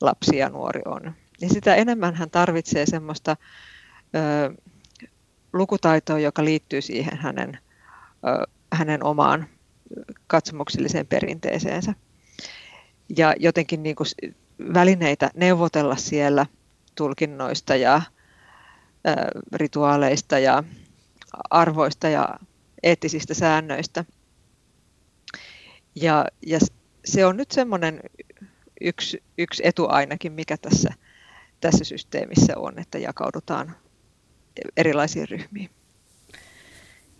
[0.00, 3.36] lapsi ja nuori on, niin sitä enemmän hän tarvitsee semmoista
[4.14, 4.54] ö,
[5.52, 7.58] lukutaitoa, joka liittyy siihen hänen,
[8.26, 9.46] ö, hänen omaan
[10.26, 11.94] katsomukselliseen perinteeseensä.
[13.16, 14.06] Ja jotenkin niin kuin
[14.74, 16.46] välineitä neuvotella siellä
[16.94, 18.02] tulkinnoista ja
[19.06, 20.64] ö, rituaaleista ja
[21.50, 22.28] arvoista ja
[22.82, 24.04] eettisistä säännöistä.
[25.94, 26.58] Ja, ja
[27.04, 28.00] se on nyt semmoinen
[28.80, 30.94] yksi, yksi etu ainakin, mikä tässä,
[31.60, 33.76] tässä systeemissä on, että jakaudutaan
[34.76, 35.70] erilaisiin ryhmiin.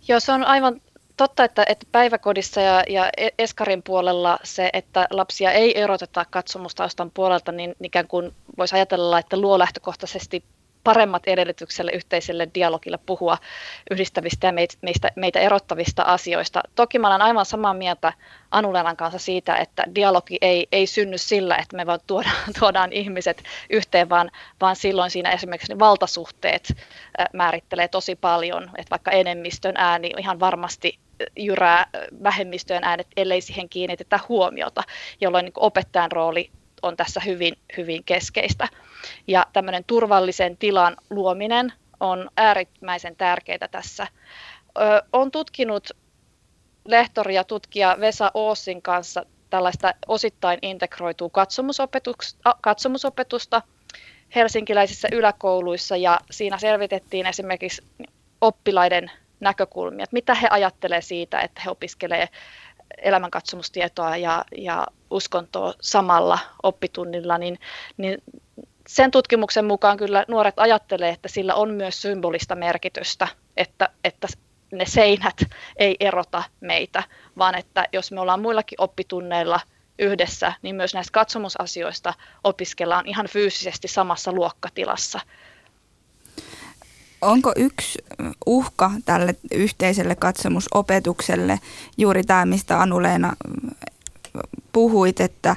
[0.07, 0.81] Joo, se on aivan
[1.17, 7.11] totta, että, että päiväkodissa ja, ja e-, Eskarin puolella se, että lapsia ei eroteta katsomustaustan
[7.11, 10.43] puolelta, niin ikään kuin voisi ajatella, että luo lähtökohtaisesti
[10.83, 13.37] paremmat edellytykselle yhteiselle dialogille puhua
[13.91, 16.61] yhdistävistä ja meitä, meitä erottavista asioista.
[16.75, 18.13] Toki mä olen aivan samaa mieltä
[18.51, 23.43] Anulelan kanssa siitä, että dialogi ei, ei synny sillä, että me vaan tuodaan, tuodaan ihmiset
[23.69, 26.73] yhteen, vaan, vaan silloin siinä esimerkiksi valtasuhteet
[27.33, 30.99] määrittelee tosi paljon, että vaikka enemmistön ääni ihan varmasti
[31.37, 31.85] jyrää
[32.23, 34.83] vähemmistöjen äänet, ellei siihen kiinnitetä huomiota,
[35.21, 36.49] jolloin niin opettajan rooli
[36.81, 38.67] on tässä hyvin, hyvin keskeistä.
[39.27, 44.07] Ja tämmöinen turvallisen tilan luominen on äärimmäisen tärkeää tässä.
[44.77, 44.81] Ö,
[45.13, 45.89] on tutkinut
[46.85, 51.31] lehtori ja tutkija Vesa Oosin kanssa tällaista osittain integroituu
[52.61, 53.61] katsomusopetusta
[54.35, 57.81] helsinkiläisissä yläkouluissa ja siinä selvitettiin esimerkiksi
[58.41, 62.29] oppilaiden näkökulmia, että mitä he ajattelevat siitä, että he opiskelevat
[62.97, 67.59] elämänkatsomustietoa ja, ja uskontoa samalla oppitunnilla, niin,
[67.97, 68.23] niin
[68.87, 74.27] sen tutkimuksen mukaan kyllä nuoret ajattelee, että sillä on myös symbolista merkitystä, että, että
[74.71, 75.43] ne seinät
[75.77, 77.03] ei erota meitä,
[77.37, 79.59] vaan että jos me ollaan muillakin oppitunneilla
[79.99, 85.19] yhdessä, niin myös näistä katsomusasioista opiskellaan ihan fyysisesti samassa luokkatilassa.
[87.21, 87.99] Onko yksi
[88.45, 91.59] uhka tälle yhteiselle katsomusopetukselle
[91.97, 93.33] juuri tämä, mistä Anuleena
[94.73, 95.55] puhuit, että,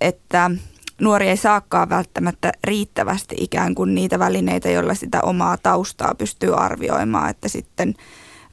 [0.00, 0.50] että
[1.00, 7.30] nuori ei saakaan välttämättä riittävästi ikään kuin niitä välineitä, joilla sitä omaa taustaa pystyy arvioimaan,
[7.30, 7.94] että sitten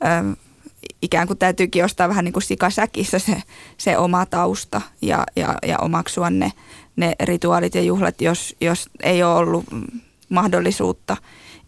[0.03, 0.35] ö,
[1.01, 3.43] ikään kuin täytyykin ostaa vähän niin kuin sikasäkissä se,
[3.77, 6.51] se oma tausta ja, ja, ja omaksua ne,
[6.95, 9.65] ne rituaalit ja juhlat, jos, jos ei ole ollut
[10.29, 11.17] mahdollisuutta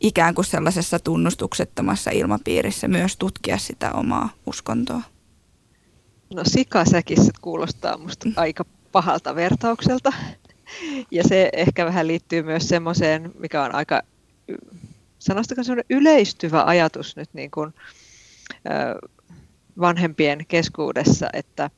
[0.01, 5.01] ikään kuin sellaisessa tunnustuksettomassa ilmapiirissä myös tutkia sitä omaa uskontoa.
[6.33, 10.13] No sikasäkissä kuulostaa musta aika pahalta vertaukselta.
[11.11, 14.01] Ja se ehkä vähän liittyy myös semmoiseen, mikä on aika,
[15.19, 17.73] sanoisitko semmoinen yleistyvä ajatus nyt niin kuin,
[19.79, 21.69] vanhempien keskuudessa, että,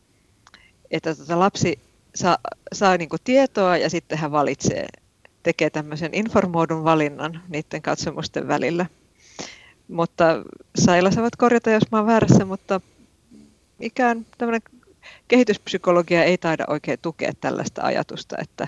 [0.91, 1.79] että tota lapsi
[2.15, 2.37] saa,
[2.73, 4.87] saa niin kuin tietoa ja sitten hän valitsee,
[5.43, 8.85] tekee tämmöisen informoidun valinnan niiden katsomusten välillä.
[9.87, 10.25] Mutta
[10.79, 12.81] Saila saavat korjata, jos mä oon väärässä, mutta
[13.79, 14.61] ikään tämmöinen
[15.27, 18.67] kehityspsykologia ei taida oikein tukea tällaista ajatusta, että,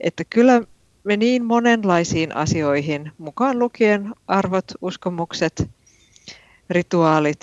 [0.00, 0.62] että kyllä
[1.04, 5.70] me niin monenlaisiin asioihin, mukaan lukien arvot, uskomukset,
[6.70, 7.40] rituaalit,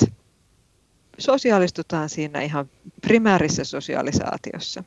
[1.18, 2.70] sosiaalistutaan siinä ihan
[3.02, 4.84] primäärisessä sosiaalisaatiossa.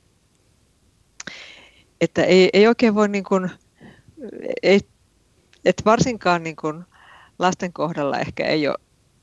[2.00, 3.50] Että ei, ei oikein voi niin kuin,
[4.62, 4.80] ei,
[5.64, 6.84] että varsinkaan niin kuin
[7.38, 8.76] lasten kohdalla ehkä ei ole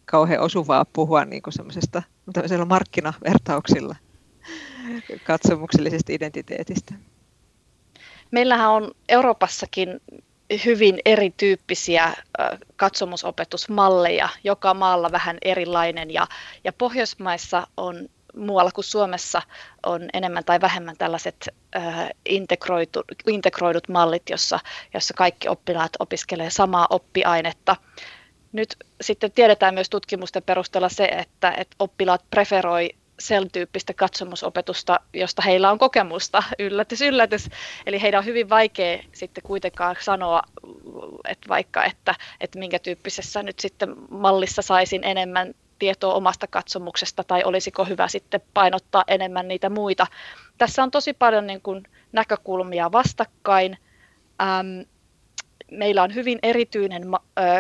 [0.06, 2.04] kauhean osuvaa puhua niin kuin semmoisesta
[2.65, 3.95] markkinavertauksilla
[5.23, 6.93] katsomuksellisesta identiteetistä.
[8.31, 10.01] Meillähän on Euroopassakin
[10.65, 12.13] hyvin erityyppisiä
[12.75, 16.27] katsomusopetusmalleja, joka maalla vähän erilainen ja,
[16.63, 19.41] ja Pohjoismaissa on muualla kuin Suomessa
[19.85, 24.59] on enemmän tai vähemmän tällaiset äh, integroitu, integroidut mallit, jossa,
[24.93, 27.75] jossa kaikki oppilaat opiskelee samaa oppiainetta
[28.51, 35.41] nyt sitten tiedetään myös tutkimusten perusteella se, että, että oppilaat preferoi sen tyyppistä katsomusopetusta, josta
[35.41, 37.49] heillä on kokemusta, yllätys, yllätys.
[37.86, 40.41] Eli heidän on hyvin vaikea sitten kuitenkaan sanoa,
[41.27, 47.43] että vaikka, että, että minkä tyyppisessä nyt sitten mallissa saisin enemmän tietoa omasta katsomuksesta tai
[47.43, 50.07] olisiko hyvä sitten painottaa enemmän niitä muita.
[50.57, 53.77] Tässä on tosi paljon niin kuin näkökulmia vastakkain.
[54.41, 54.81] Ähm,
[55.71, 57.03] meillä on hyvin erityinen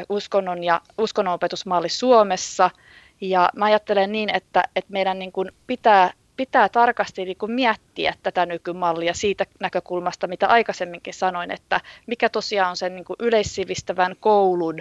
[0.09, 2.69] uskonnon ja uskonnonopetusmalli Suomessa–
[3.21, 8.13] ja mä ajattelen niin, että, että meidän niin kuin pitää, pitää tarkasti niin kuin miettiä
[8.23, 14.15] tätä nykymallia siitä näkökulmasta, mitä aikaisemminkin sanoin, että mikä tosiaan on sen niin kuin yleissivistävän
[14.19, 14.79] koulun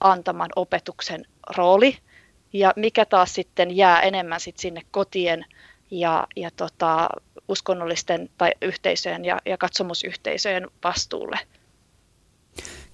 [0.00, 1.24] antaman opetuksen
[1.56, 1.98] rooli
[2.52, 5.44] ja mikä taas sitten jää enemmän sit sinne kotien
[5.90, 7.08] ja, ja tota,
[7.48, 11.38] uskonnollisten tai yhteisöjen ja, ja katsomusyhteisöjen vastuulle.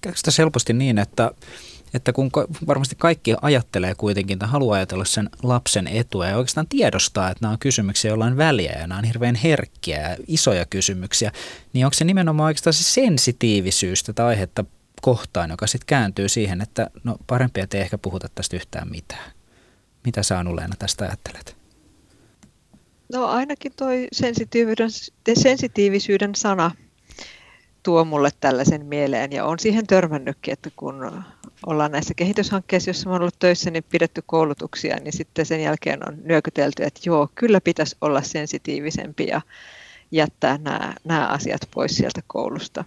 [0.01, 1.31] Käykö sitä helposti niin, että
[1.93, 2.31] että kun
[2.67, 7.51] varmasti kaikki ajattelee kuitenkin tai haluaa ajatella sen lapsen etua ja oikeastaan tiedostaa, että nämä
[7.51, 11.31] on kysymyksiä, joilla on väliä ja nämä on hirveän herkkiä ja isoja kysymyksiä,
[11.73, 14.65] niin onko se nimenomaan oikeastaan se sensitiivisyys tätä aihetta
[15.01, 19.31] kohtaan, joka sitten kääntyy siihen, että no parempi, että ei ehkä puhuta tästä yhtään mitään.
[20.05, 21.57] Mitä sä Anu-Leena tästä ajattelet?
[23.13, 24.89] No ainakin toi sensitiivisyyden,
[25.33, 26.71] sensitiivisyyden sana
[27.85, 31.23] tuo mulle tällaisen mieleen ja on siihen törmännytkin, että kun
[31.65, 36.17] ollaan näissä kehityshankkeissa, joissa olen ollut töissä, niin pidetty koulutuksia, niin sitten sen jälkeen on
[36.23, 39.41] nyökytelty, että joo, kyllä pitäisi olla sensitiivisempi ja
[40.11, 42.83] jättää nämä, nämä asiat pois sieltä koulusta.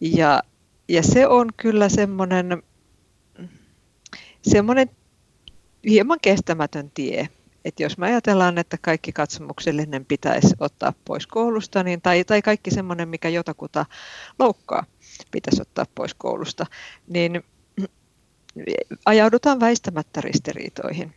[0.00, 0.42] Ja,
[0.88, 2.62] ja se on kyllä semmoinen,
[4.42, 4.90] semmoinen
[5.88, 7.28] hieman kestämätön tie.
[7.64, 12.70] Että jos me ajatellaan, että kaikki katsomuksellinen pitäisi ottaa pois koulusta, niin, tai, tai kaikki
[12.70, 13.86] semmoinen, mikä jotakuta
[14.38, 14.84] loukkaa,
[15.30, 16.66] pitäisi ottaa pois koulusta,
[17.08, 17.44] niin
[19.04, 21.14] ajaudutaan väistämättä ristiriitoihin.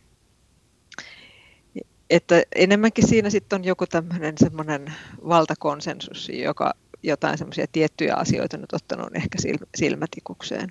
[2.10, 4.94] Että enemmänkin siinä sitten on joku tämmöinen semmoinen
[5.28, 9.38] valtakonsensus, joka jotain semmoisia tiettyjä asioita nyt ottanut ehkä
[9.76, 10.68] silmätikukseen.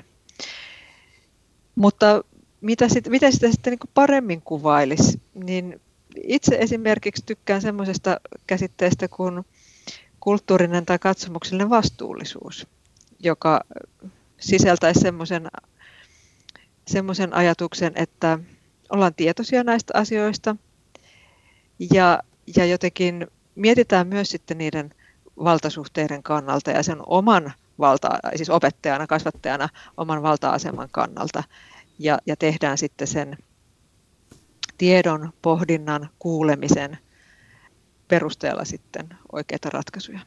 [1.75, 2.23] Mutta
[2.65, 5.82] mitä sit, miten sitä sitten niin paremmin kuvailisi, niin
[6.23, 9.45] itse esimerkiksi tykkään semmoisesta käsitteestä kuin
[10.19, 12.67] kulttuurinen tai katsomuksellinen vastuullisuus
[13.19, 13.62] joka
[14.39, 15.47] sisältäisi semmoisen
[16.88, 18.39] semmoisen ajatuksen, että
[18.89, 20.56] ollaan tietoisia näistä asioista
[21.93, 22.19] ja,
[22.56, 24.93] ja jotenkin mietitään myös sitten niiden
[25.43, 31.43] valtasuhteiden kannalta ja sen oman valta, siis opettajana, kasvattajana oman valta-aseman kannalta
[31.99, 33.38] ja, ja tehdään sitten sen
[34.77, 36.97] tiedon, pohdinnan, kuulemisen
[38.08, 40.19] perusteella sitten oikeita ratkaisuja.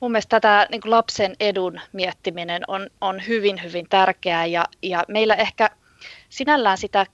[0.00, 5.34] Mun mielestä tätä niin lapsen edun miettiminen on, on hyvin, hyvin tärkeää ja, ja meillä
[5.34, 5.70] ehkä
[6.28, 7.06] sinällään sitä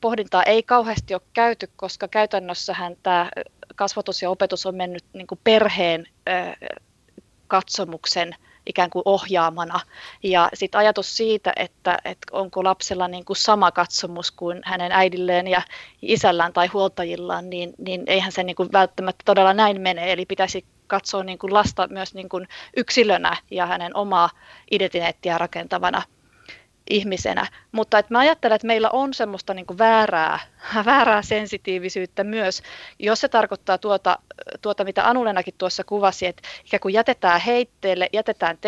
[0.00, 3.30] pohdintaa ei kauheasti ole käyty, koska käytännössähän tämä
[3.74, 6.06] kasvatus ja opetus on mennyt niin perheen
[7.46, 8.34] katsomuksen
[8.66, 9.80] ikään kuin ohjaamana.
[10.22, 15.48] Ja sitten ajatus siitä, että, että onko lapsella niin kuin sama katsomus kuin hänen äidilleen
[15.48, 15.62] ja
[16.02, 20.12] isällään tai huoltajillaan, niin, niin eihän se niin kuin välttämättä todella näin mene.
[20.12, 24.30] Eli pitäisi katsoa niin kuin lasta myös niin kuin yksilönä ja hänen omaa
[24.70, 26.02] identiteettiä rakentavana
[26.90, 27.46] ihmisenä.
[27.72, 30.38] Mutta että mä ajattelen, että meillä on semmoista niin kuin väärää,
[30.84, 32.62] väärää sensitiivisyyttä myös,
[32.98, 34.18] jos se tarkoittaa tuota,
[34.62, 38.58] tuota, mitä Anulenakin tuossa kuvasi, että ikään kuin jätetään heitteelle, jätetään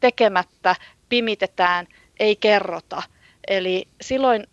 [0.00, 0.76] tekemättä,
[1.08, 1.86] pimitetään,
[2.20, 3.02] ei kerrota.
[3.48, 4.46] Eli silloin,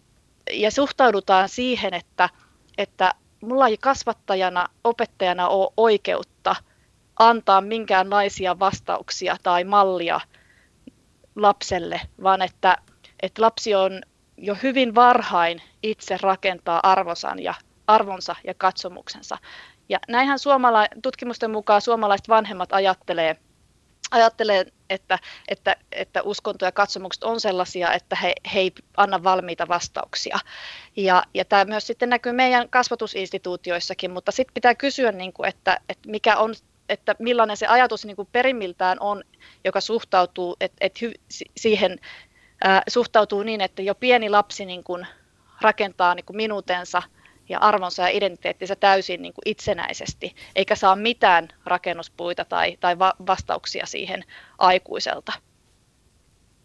[0.52, 2.30] ja suhtaudutaan siihen, että,
[2.78, 6.56] että mulla ei kasvattajana, opettajana ole oikeutta–
[7.20, 10.22] antaa minkäänlaisia vastauksia tai mallia
[11.36, 12.78] lapselle, vaan että,
[13.22, 14.02] että lapsi on
[14.38, 17.54] jo hyvin varhain itse rakentaa arvosan ja,
[17.88, 19.38] arvonsa ja katsomuksensa.
[19.90, 23.36] Ja näinhän suomala- tutkimusten mukaan suomalaiset vanhemmat ajattelee,
[24.12, 29.68] ajattelee että, että, että uskonto ja katsomukset on sellaisia, että he, he ei anna valmiita
[29.68, 30.40] vastauksia.
[30.96, 35.80] Ja, ja tämä myös sitten näkyy meidän kasvatusinstituutioissakin, mutta sitten pitää kysyä, niin kuin, että,
[35.90, 36.54] että mikä on
[36.90, 39.24] että millainen se ajatus niin kuin perimmiltään on,
[39.66, 41.14] joka suhtautuu et, et hy,
[41.58, 42.00] siihen
[42.64, 45.08] ää, suhtautuu niin, että jo pieni lapsi niin kuin
[45.62, 47.02] rakentaa niin kuin minuutensa
[47.50, 53.14] ja arvonsa ja identiteettinsä täysin niin kuin itsenäisesti, eikä saa mitään rakennuspuita tai, tai va-
[53.28, 54.24] vastauksia siihen
[54.58, 55.34] aikuiselta.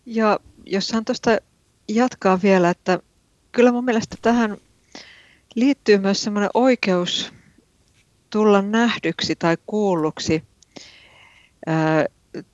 [0.06, 1.38] Ja jos saan tuosta
[1.88, 2.98] jatkaa vielä, että
[3.52, 4.56] kyllä mun mielestä tähän
[5.54, 7.32] liittyy myös semmoinen oikeus
[8.30, 10.44] tulla nähdyksi tai kuulluksi.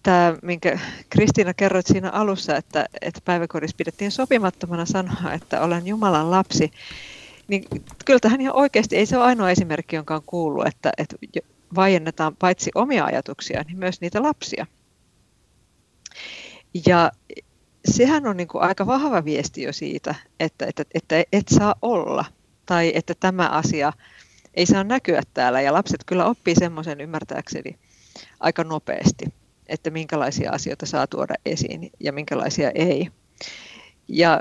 [0.03, 0.78] Tämä, minkä
[1.11, 6.72] Kristiina kerroit siinä alussa, että, että päiväkodissa pidettiin sopimattomana sanoa, että olen Jumalan lapsi,
[7.49, 7.64] niin
[8.05, 11.16] kyllä tähän ihan oikeasti ei se ole ainoa esimerkki, jonka on kuullut, että, että
[11.74, 14.66] vaiennetaan paitsi omia ajatuksia, niin myös niitä lapsia.
[16.87, 17.12] Ja
[17.85, 22.24] sehän on niin kuin aika vahva viesti jo siitä, että, että, että et saa olla
[22.66, 23.93] tai että tämä asia
[24.55, 25.61] ei saa näkyä täällä.
[25.61, 27.78] Ja lapset kyllä oppii semmoisen ymmärtääkseni
[28.41, 29.24] aika nopeasti,
[29.70, 33.08] että minkälaisia asioita saa tuoda esiin ja minkälaisia ei.
[34.08, 34.40] Ja,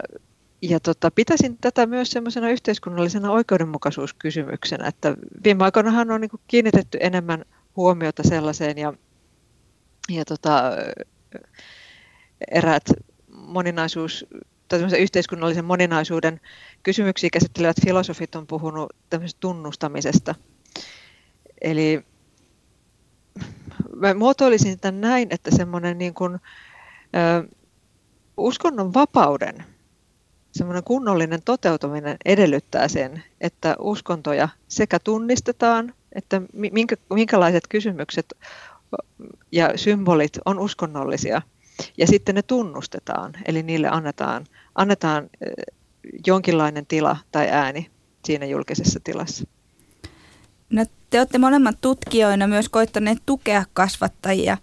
[0.62, 6.98] ja tota, pitäisin tätä myös semmoisena yhteiskunnallisena oikeudenmukaisuuskysymyksenä, että viime aikoinahan on niin kuin kiinnitetty
[7.02, 8.94] enemmän huomiota sellaiseen ja,
[10.10, 10.72] ja tota,
[12.52, 12.84] eräät
[13.28, 14.26] moninaisuus,
[14.68, 16.42] tai yhteiskunnallisen moninaisuuden
[16.84, 20.36] kysymyksiä käsittelevät filosofit on puhunut tämmöisestä tunnustamisesta.
[21.62, 22.04] Eli
[23.96, 27.48] mä muotoilisin sitä näin, että semmoinen niin kuin, ö,
[28.38, 29.64] uskonnon vapauden
[30.52, 38.34] semmoinen kunnollinen toteutuminen edellyttää sen, että uskontoja sekä tunnistetaan, että minkä, minkälaiset kysymykset
[39.52, 41.42] ja symbolit on uskonnollisia–
[41.98, 45.30] ja sitten ne tunnustetaan, eli niille annetaan, annetaan
[46.28, 47.90] jonkinlainen tila tai ääni
[48.26, 49.48] siinä julkisessa tilassa.
[50.70, 54.58] No, te olette molemmat tutkijoina myös koittaneet tukea kasvattajia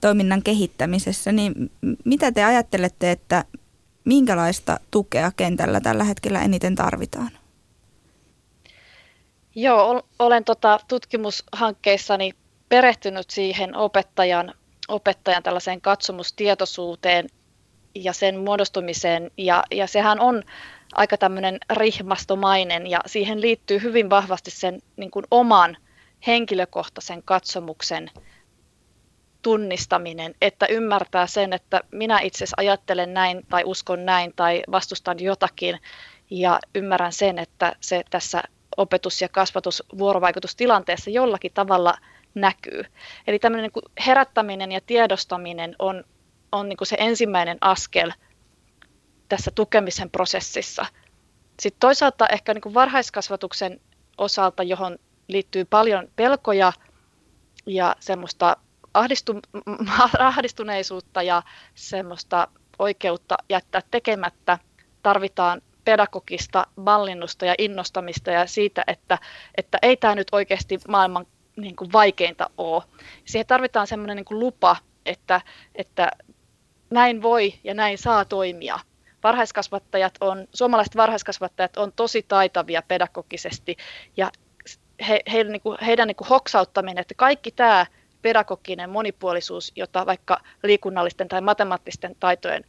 [0.00, 1.70] toiminnan kehittämisessä, niin
[2.04, 3.44] mitä te ajattelette, että
[4.04, 7.30] minkälaista tukea kentällä tällä hetkellä eniten tarvitaan?
[9.54, 12.32] Joo, olen tota tutkimushankkeissani
[12.68, 14.54] perehtynyt siihen opettajan
[14.88, 17.28] opettajan tällaiseen katsomustietoisuuteen
[17.94, 19.30] ja sen muodostumiseen.
[19.36, 20.42] Ja, ja sehän on
[20.94, 25.76] aika tämmöinen rihmastomainen ja siihen liittyy hyvin vahvasti sen niin kuin oman
[26.26, 28.10] henkilökohtaisen katsomuksen
[29.42, 35.20] tunnistaminen, että ymmärtää sen, että minä itse asiassa ajattelen näin tai uskon näin tai vastustan
[35.20, 35.78] jotakin
[36.30, 38.42] ja ymmärrän sen, että se tässä
[38.76, 41.94] opetus- ja kasvatusvuorovaikutustilanteessa jollakin tavalla–
[42.40, 42.84] näkyy.
[43.26, 46.04] Eli tämmöinen niin herättäminen ja tiedostaminen on,
[46.52, 48.12] on niin se ensimmäinen askel
[49.28, 50.86] tässä tukemisen prosessissa.
[51.60, 53.80] Sitten toisaalta ehkä niin kuin varhaiskasvatuksen
[54.18, 54.98] osalta, johon
[55.28, 56.72] liittyy paljon pelkoja
[57.66, 58.56] ja semmoista
[58.94, 59.40] ahdistu,
[60.18, 61.42] ahdistuneisuutta ja
[61.74, 62.48] semmoista
[62.78, 64.58] oikeutta jättää tekemättä,
[65.02, 69.18] tarvitaan pedagogista mallinnusta ja innostamista ja siitä, että,
[69.56, 71.26] että ei tämä nyt oikeasti maailman
[71.56, 72.82] niin kuin vaikeinta ole.
[73.24, 74.76] Siihen tarvitaan semmoinen niin kuin lupa,
[75.06, 75.40] että,
[75.74, 76.10] että
[76.90, 78.78] näin voi ja näin saa toimia.
[79.22, 83.76] Varhaiskasvattajat on, suomalaiset varhaiskasvattajat on tosi taitavia pedagogisesti
[84.16, 84.30] ja
[85.08, 87.86] he, he, niin kuin, heidän niin kuin hoksauttaminen, että kaikki tämä
[88.22, 92.64] pedagoginen monipuolisuus, jota vaikka liikunnallisten tai matemaattisten taitojen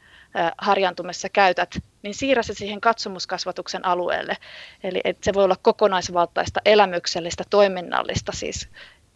[0.58, 4.38] harjantumessa käytät, niin siirrä se siihen katsomuskasvatuksen alueelle.
[4.84, 8.70] Eli että se voi olla kokonaisvaltaista, elämyksellistä, toiminnallista, siis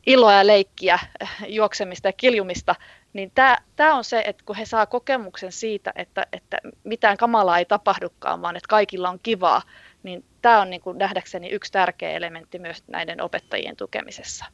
[0.05, 0.99] iloa ja leikkiä,
[1.47, 2.75] juoksemista ja kiljumista,
[3.13, 3.31] niin
[3.75, 8.41] tämä on se, että kun he saa kokemuksen siitä, että, että mitään kamalaa ei tapahdukaan,
[8.41, 9.61] vaan että kaikilla on kivaa,
[10.03, 14.45] niin tämä on niin kuin nähdäkseni yksi tärkeä elementti myös näiden opettajien tukemisessa.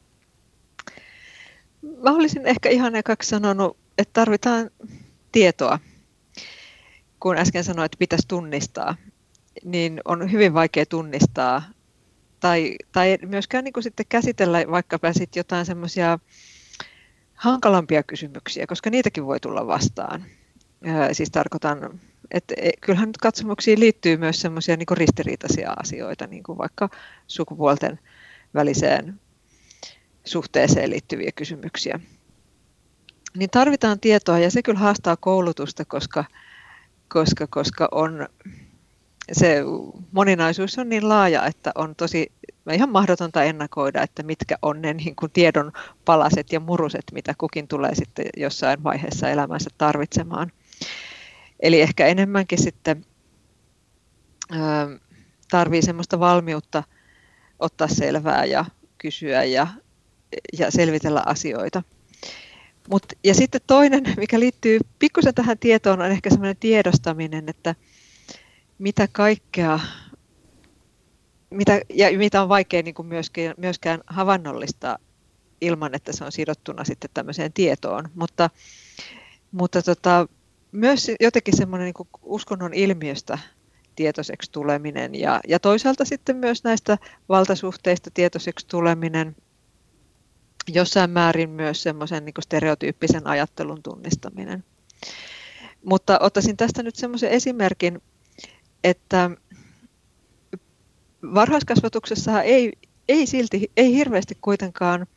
[1.82, 4.70] Mä olisin ehkä ihan ekaksi sanonut, että tarvitaan
[5.32, 5.80] tietoa
[7.20, 8.96] kun äsken sanoin, että pitäisi tunnistaa,
[9.64, 11.64] niin on hyvin vaikea tunnistaa
[12.40, 16.20] tai, tai myöskään niin kuin sitten käsitellä vaikkapa sit jotain semmoisia
[17.40, 20.26] hankalampia kysymyksiä, koska niitäkin voi tulla vastaan.
[21.12, 22.00] Siis tarkoitan,
[22.32, 26.90] että e, kyllähän nyt katsomuksiin liittyy myös semmoisia niin ristiriitaisia asioita, niin kuin vaikka
[27.28, 28.00] sukupuolten
[28.54, 29.20] väliseen
[30.26, 32.00] suhteeseen liittyviä kysymyksiä.
[33.38, 36.24] Niin tarvitaan tietoa ja se kyllä haastaa koulutusta, koska
[37.10, 38.28] koska, koska on,
[39.32, 39.62] se
[40.12, 42.32] moninaisuus on niin laaja, että on tosi
[42.74, 45.72] ihan mahdotonta ennakoida, että mitkä on ne niin kuin tiedon
[46.06, 50.52] palaset ja muruset, mitä kukin tulee sitten jossain vaiheessa elämänsä tarvitsemaan.
[51.60, 53.06] Eli ehkä enemmänkin sitten
[55.52, 56.84] tarvii semmoista valmiutta
[57.60, 58.66] ottaa selvää ja
[58.98, 59.68] kysyä ja,
[60.60, 61.84] ja selvitellä asioita.
[62.90, 67.76] Mut, ja sitten toinen, mikä liittyy pikkusen tähän tietoon, on ehkä semmoinen tiedostaminen, että
[68.80, 69.80] mitä kaikkea,
[71.50, 74.98] mitä, ja mitä on vaikea niin kuin myöskään, myöskään havainnollistaa
[75.62, 78.10] ilman, että se on sidottuna sitten tämmöiseen tietoon.
[78.16, 78.50] Mutta,
[79.52, 80.28] mutta tota,
[80.72, 83.38] myös jotenkin semmoinen niin kuin uskonnon ilmiöstä
[83.96, 86.98] tietoiseksi tuleminen ja, ja toisaalta sitten myös näistä
[87.30, 89.36] valtasuhteista tietoiseksi tuleminen–
[90.74, 94.64] jossain määrin myös semmoisen niin stereotyyppisen ajattelun tunnistaminen.
[95.84, 98.02] Mutta ottaisin tästä nyt semmoisen esimerkin,
[98.84, 99.30] että
[101.24, 102.74] varhaiskasvatuksessa ei,
[103.10, 105.08] ei silti, ei hirveästi kuitenkaan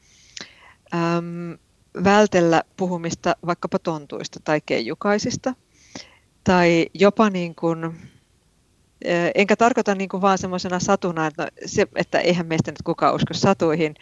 [0.95, 1.59] äm,
[2.05, 5.55] vältellä puhumista vaikkapa tontuista tai keijukaisista.
[6.45, 7.95] Tai jopa niin kuin,
[9.35, 13.15] enkä tarkoita niin kuin vaan semmoisena satuna, että, no, se, että eihän meistä nyt kukaan
[13.15, 13.95] usko satuihin,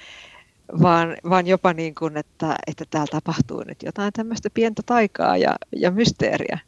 [0.83, 5.57] vaan, vaan jopa niin kuin, että, että täällä tapahtuu nyt jotain tämmöistä pientä taikaa ja,
[5.77, 6.59] ja mysteeriä.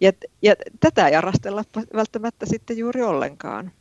[0.00, 1.64] Ja, ja tätä ei arastella
[1.94, 3.72] välttämättä sitten juuri ollenkaan.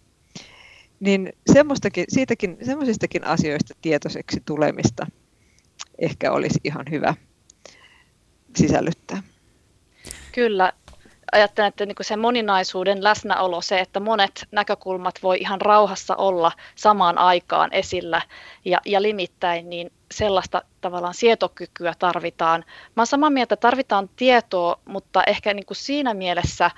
[0.99, 5.07] Niin semmoistakin, siitäkin, semmoisistakin asioista tietoiseksi tulemista
[5.99, 7.13] ehkä olisi ihan hyvä
[8.55, 9.23] sisällyttää.
[10.31, 10.73] Kyllä,
[11.31, 17.17] ajattelen, että niin se moninaisuuden läsnäolo, se, että monet näkökulmat voi ihan rauhassa olla samaan
[17.17, 18.21] aikaan esillä
[18.65, 22.63] ja, ja limittäin, niin sellaista tavallaan sietokykyä tarvitaan.
[22.67, 26.71] Mä olen samaa mieltä, tarvitaan tietoa, mutta ehkä niin kuin siinä mielessä,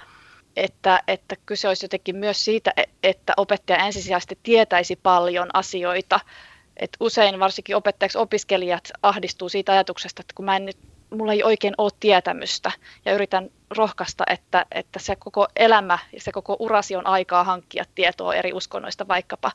[0.55, 6.19] että, että kyse olisi jotenkin myös siitä, e, että opettaja ensisijaisesti tietäisi paljon asioita.
[6.77, 10.77] Et usein varsinkin opettajaksi opiskelijat ahdistuu siitä ajatuksesta, että kun mä en nyt
[11.17, 12.71] mulla ei oikein ole tietämystä
[13.05, 17.83] ja yritän rohkaista, että, että se koko elämä ja se koko urasi on aikaa hankkia
[17.95, 19.51] tietoa eri uskonnoista vaikkapa.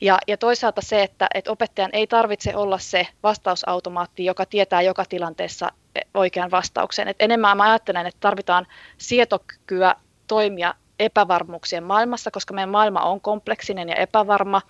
[0.00, 5.04] Ja, ja toisaalta se, että, että opettajan ei tarvitse olla se vastausautomaatti, joka tietää joka
[5.04, 5.68] tilanteessa
[6.14, 7.08] oikean vastauksen.
[7.08, 8.66] Et enemmän mä ajattelen, että tarvitaan
[8.98, 9.94] sietokykyä
[10.26, 14.62] toimia epävarmuuksien maailmassa, koska meidän maailma on kompleksinen ja epävarma.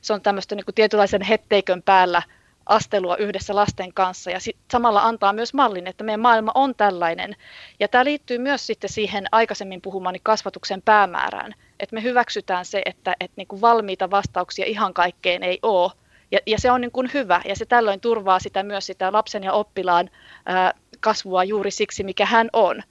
[0.00, 2.22] Se on tämmöistä niin tietynlaisen hetteikön päällä
[2.66, 7.36] astelua yhdessä lasten kanssa ja sit samalla antaa myös mallin, että meidän maailma on tällainen.
[7.80, 13.16] Ja tämä liittyy myös sitten siihen aikaisemmin puhumani kasvatuksen päämäärään, että me hyväksytään se, että,
[13.20, 15.92] että niin kuin valmiita vastauksia ihan kaikkeen ei ole.
[16.30, 19.44] Ja, ja se on niin kuin hyvä ja se tällöin turvaa sitä myös sitä lapsen
[19.44, 20.10] ja oppilaan
[20.46, 22.82] ää, kasvua juuri siksi, mikä hän on.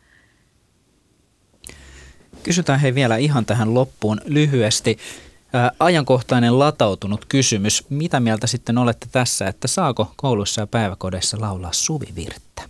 [2.43, 4.97] Kysytään he vielä ihan tähän loppuun lyhyesti
[5.80, 7.89] ajankohtainen latautunut kysymys.
[7.89, 12.62] Mitä mieltä sitten olette tässä, että saako koulussa ja päiväkodeissa laulaa suvivirttä?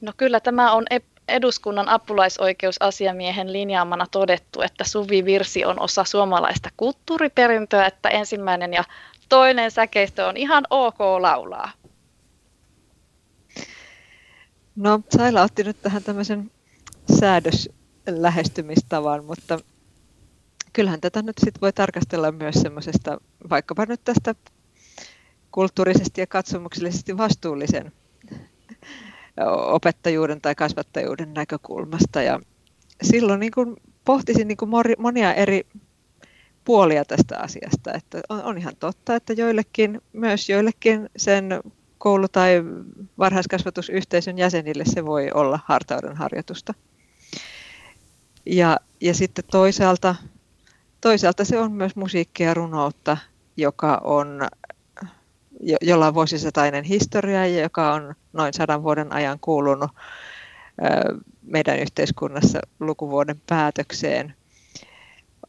[0.00, 0.86] No kyllä tämä on
[1.28, 8.84] eduskunnan apulaisoikeusasiamiehen linjaamana todettu, että suvivirsi on osa suomalaista kulttuuriperintöä, että ensimmäinen ja
[9.28, 11.70] toinen säkeistö on ihan ok laulaa.
[14.76, 16.50] No Saila otti nyt tähän tämmöisen
[17.20, 19.58] säädöslähestymistavan, mutta
[20.76, 23.18] kyllähän tätä nyt sit voi tarkastella myös semmoisesta,
[23.50, 24.34] vaikkapa nyt tästä
[25.50, 27.92] kulttuurisesti ja katsomuksellisesti vastuullisen
[29.66, 32.22] opettajuuden tai kasvattajuuden näkökulmasta.
[32.22, 32.40] Ja
[33.02, 35.66] silloin niin kuin pohtisin niin kuin monia eri
[36.64, 37.92] puolia tästä asiasta.
[37.94, 41.60] Että on, on ihan totta, että joillekin, myös joillekin sen
[41.98, 42.62] koulu- tai
[43.18, 46.74] varhaiskasvatusyhteisön jäsenille se voi olla hartauden harjoitusta.
[48.46, 50.14] Ja, ja sitten toisaalta
[51.06, 53.16] toisaalta se on myös musiikkia ja runoutta,
[53.56, 54.48] joka on,
[55.60, 59.90] jo, jolla on vuosisatainen historia ja joka on noin sadan vuoden ajan kuulunut
[61.42, 64.34] meidän yhteiskunnassa lukuvuoden päätökseen.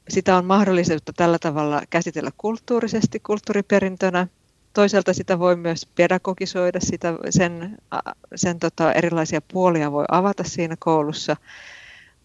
[0.10, 4.28] Sitä on mahdollisuutta tällä tavalla käsitellä kulttuurisesti, kulttuuriperintönä.
[4.74, 7.78] Toisaalta sitä voi myös pedagogisoida, sitä, sen,
[8.36, 11.36] sen tota, erilaisia puolia voi avata siinä koulussa,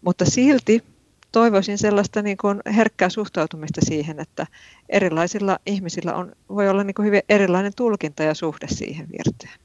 [0.01, 0.92] mutta silti
[1.33, 4.47] toivoisin sellaista niin kuin herkkää suhtautumista siihen, että
[4.89, 9.59] erilaisilla ihmisillä on, voi olla niin kuin hyvin erilainen tulkinta ja suhde siihen virteen.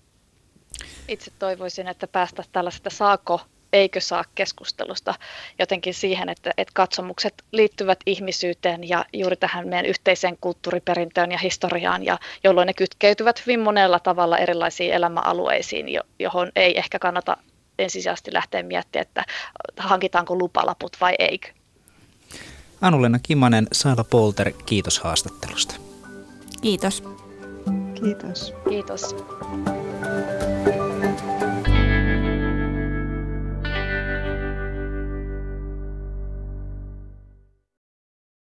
[1.09, 3.41] Itse toivoisin, että päästäisiin tällaista saako
[3.73, 5.15] eikö saa keskustelusta
[5.59, 12.05] jotenkin siihen, että, että katsomukset liittyvät ihmisyyteen ja juuri tähän meidän yhteiseen kulttuuriperintöön ja historiaan,
[12.05, 15.87] ja jolloin ne kytkeytyvät hyvin monella tavalla erilaisiin elämäalueisiin,
[16.19, 17.37] johon ei ehkä kannata
[17.79, 19.25] ensisijaisesti lähteä miettimään, että
[19.77, 21.58] hankitaanko lupalaput vai eikö.
[22.81, 25.75] Anu-Lena Kimmanen, Saila Polter, kiitos haastattelusta.
[26.61, 27.05] Kiitos.
[27.95, 28.55] Kiitos.
[28.69, 29.17] Kiitos.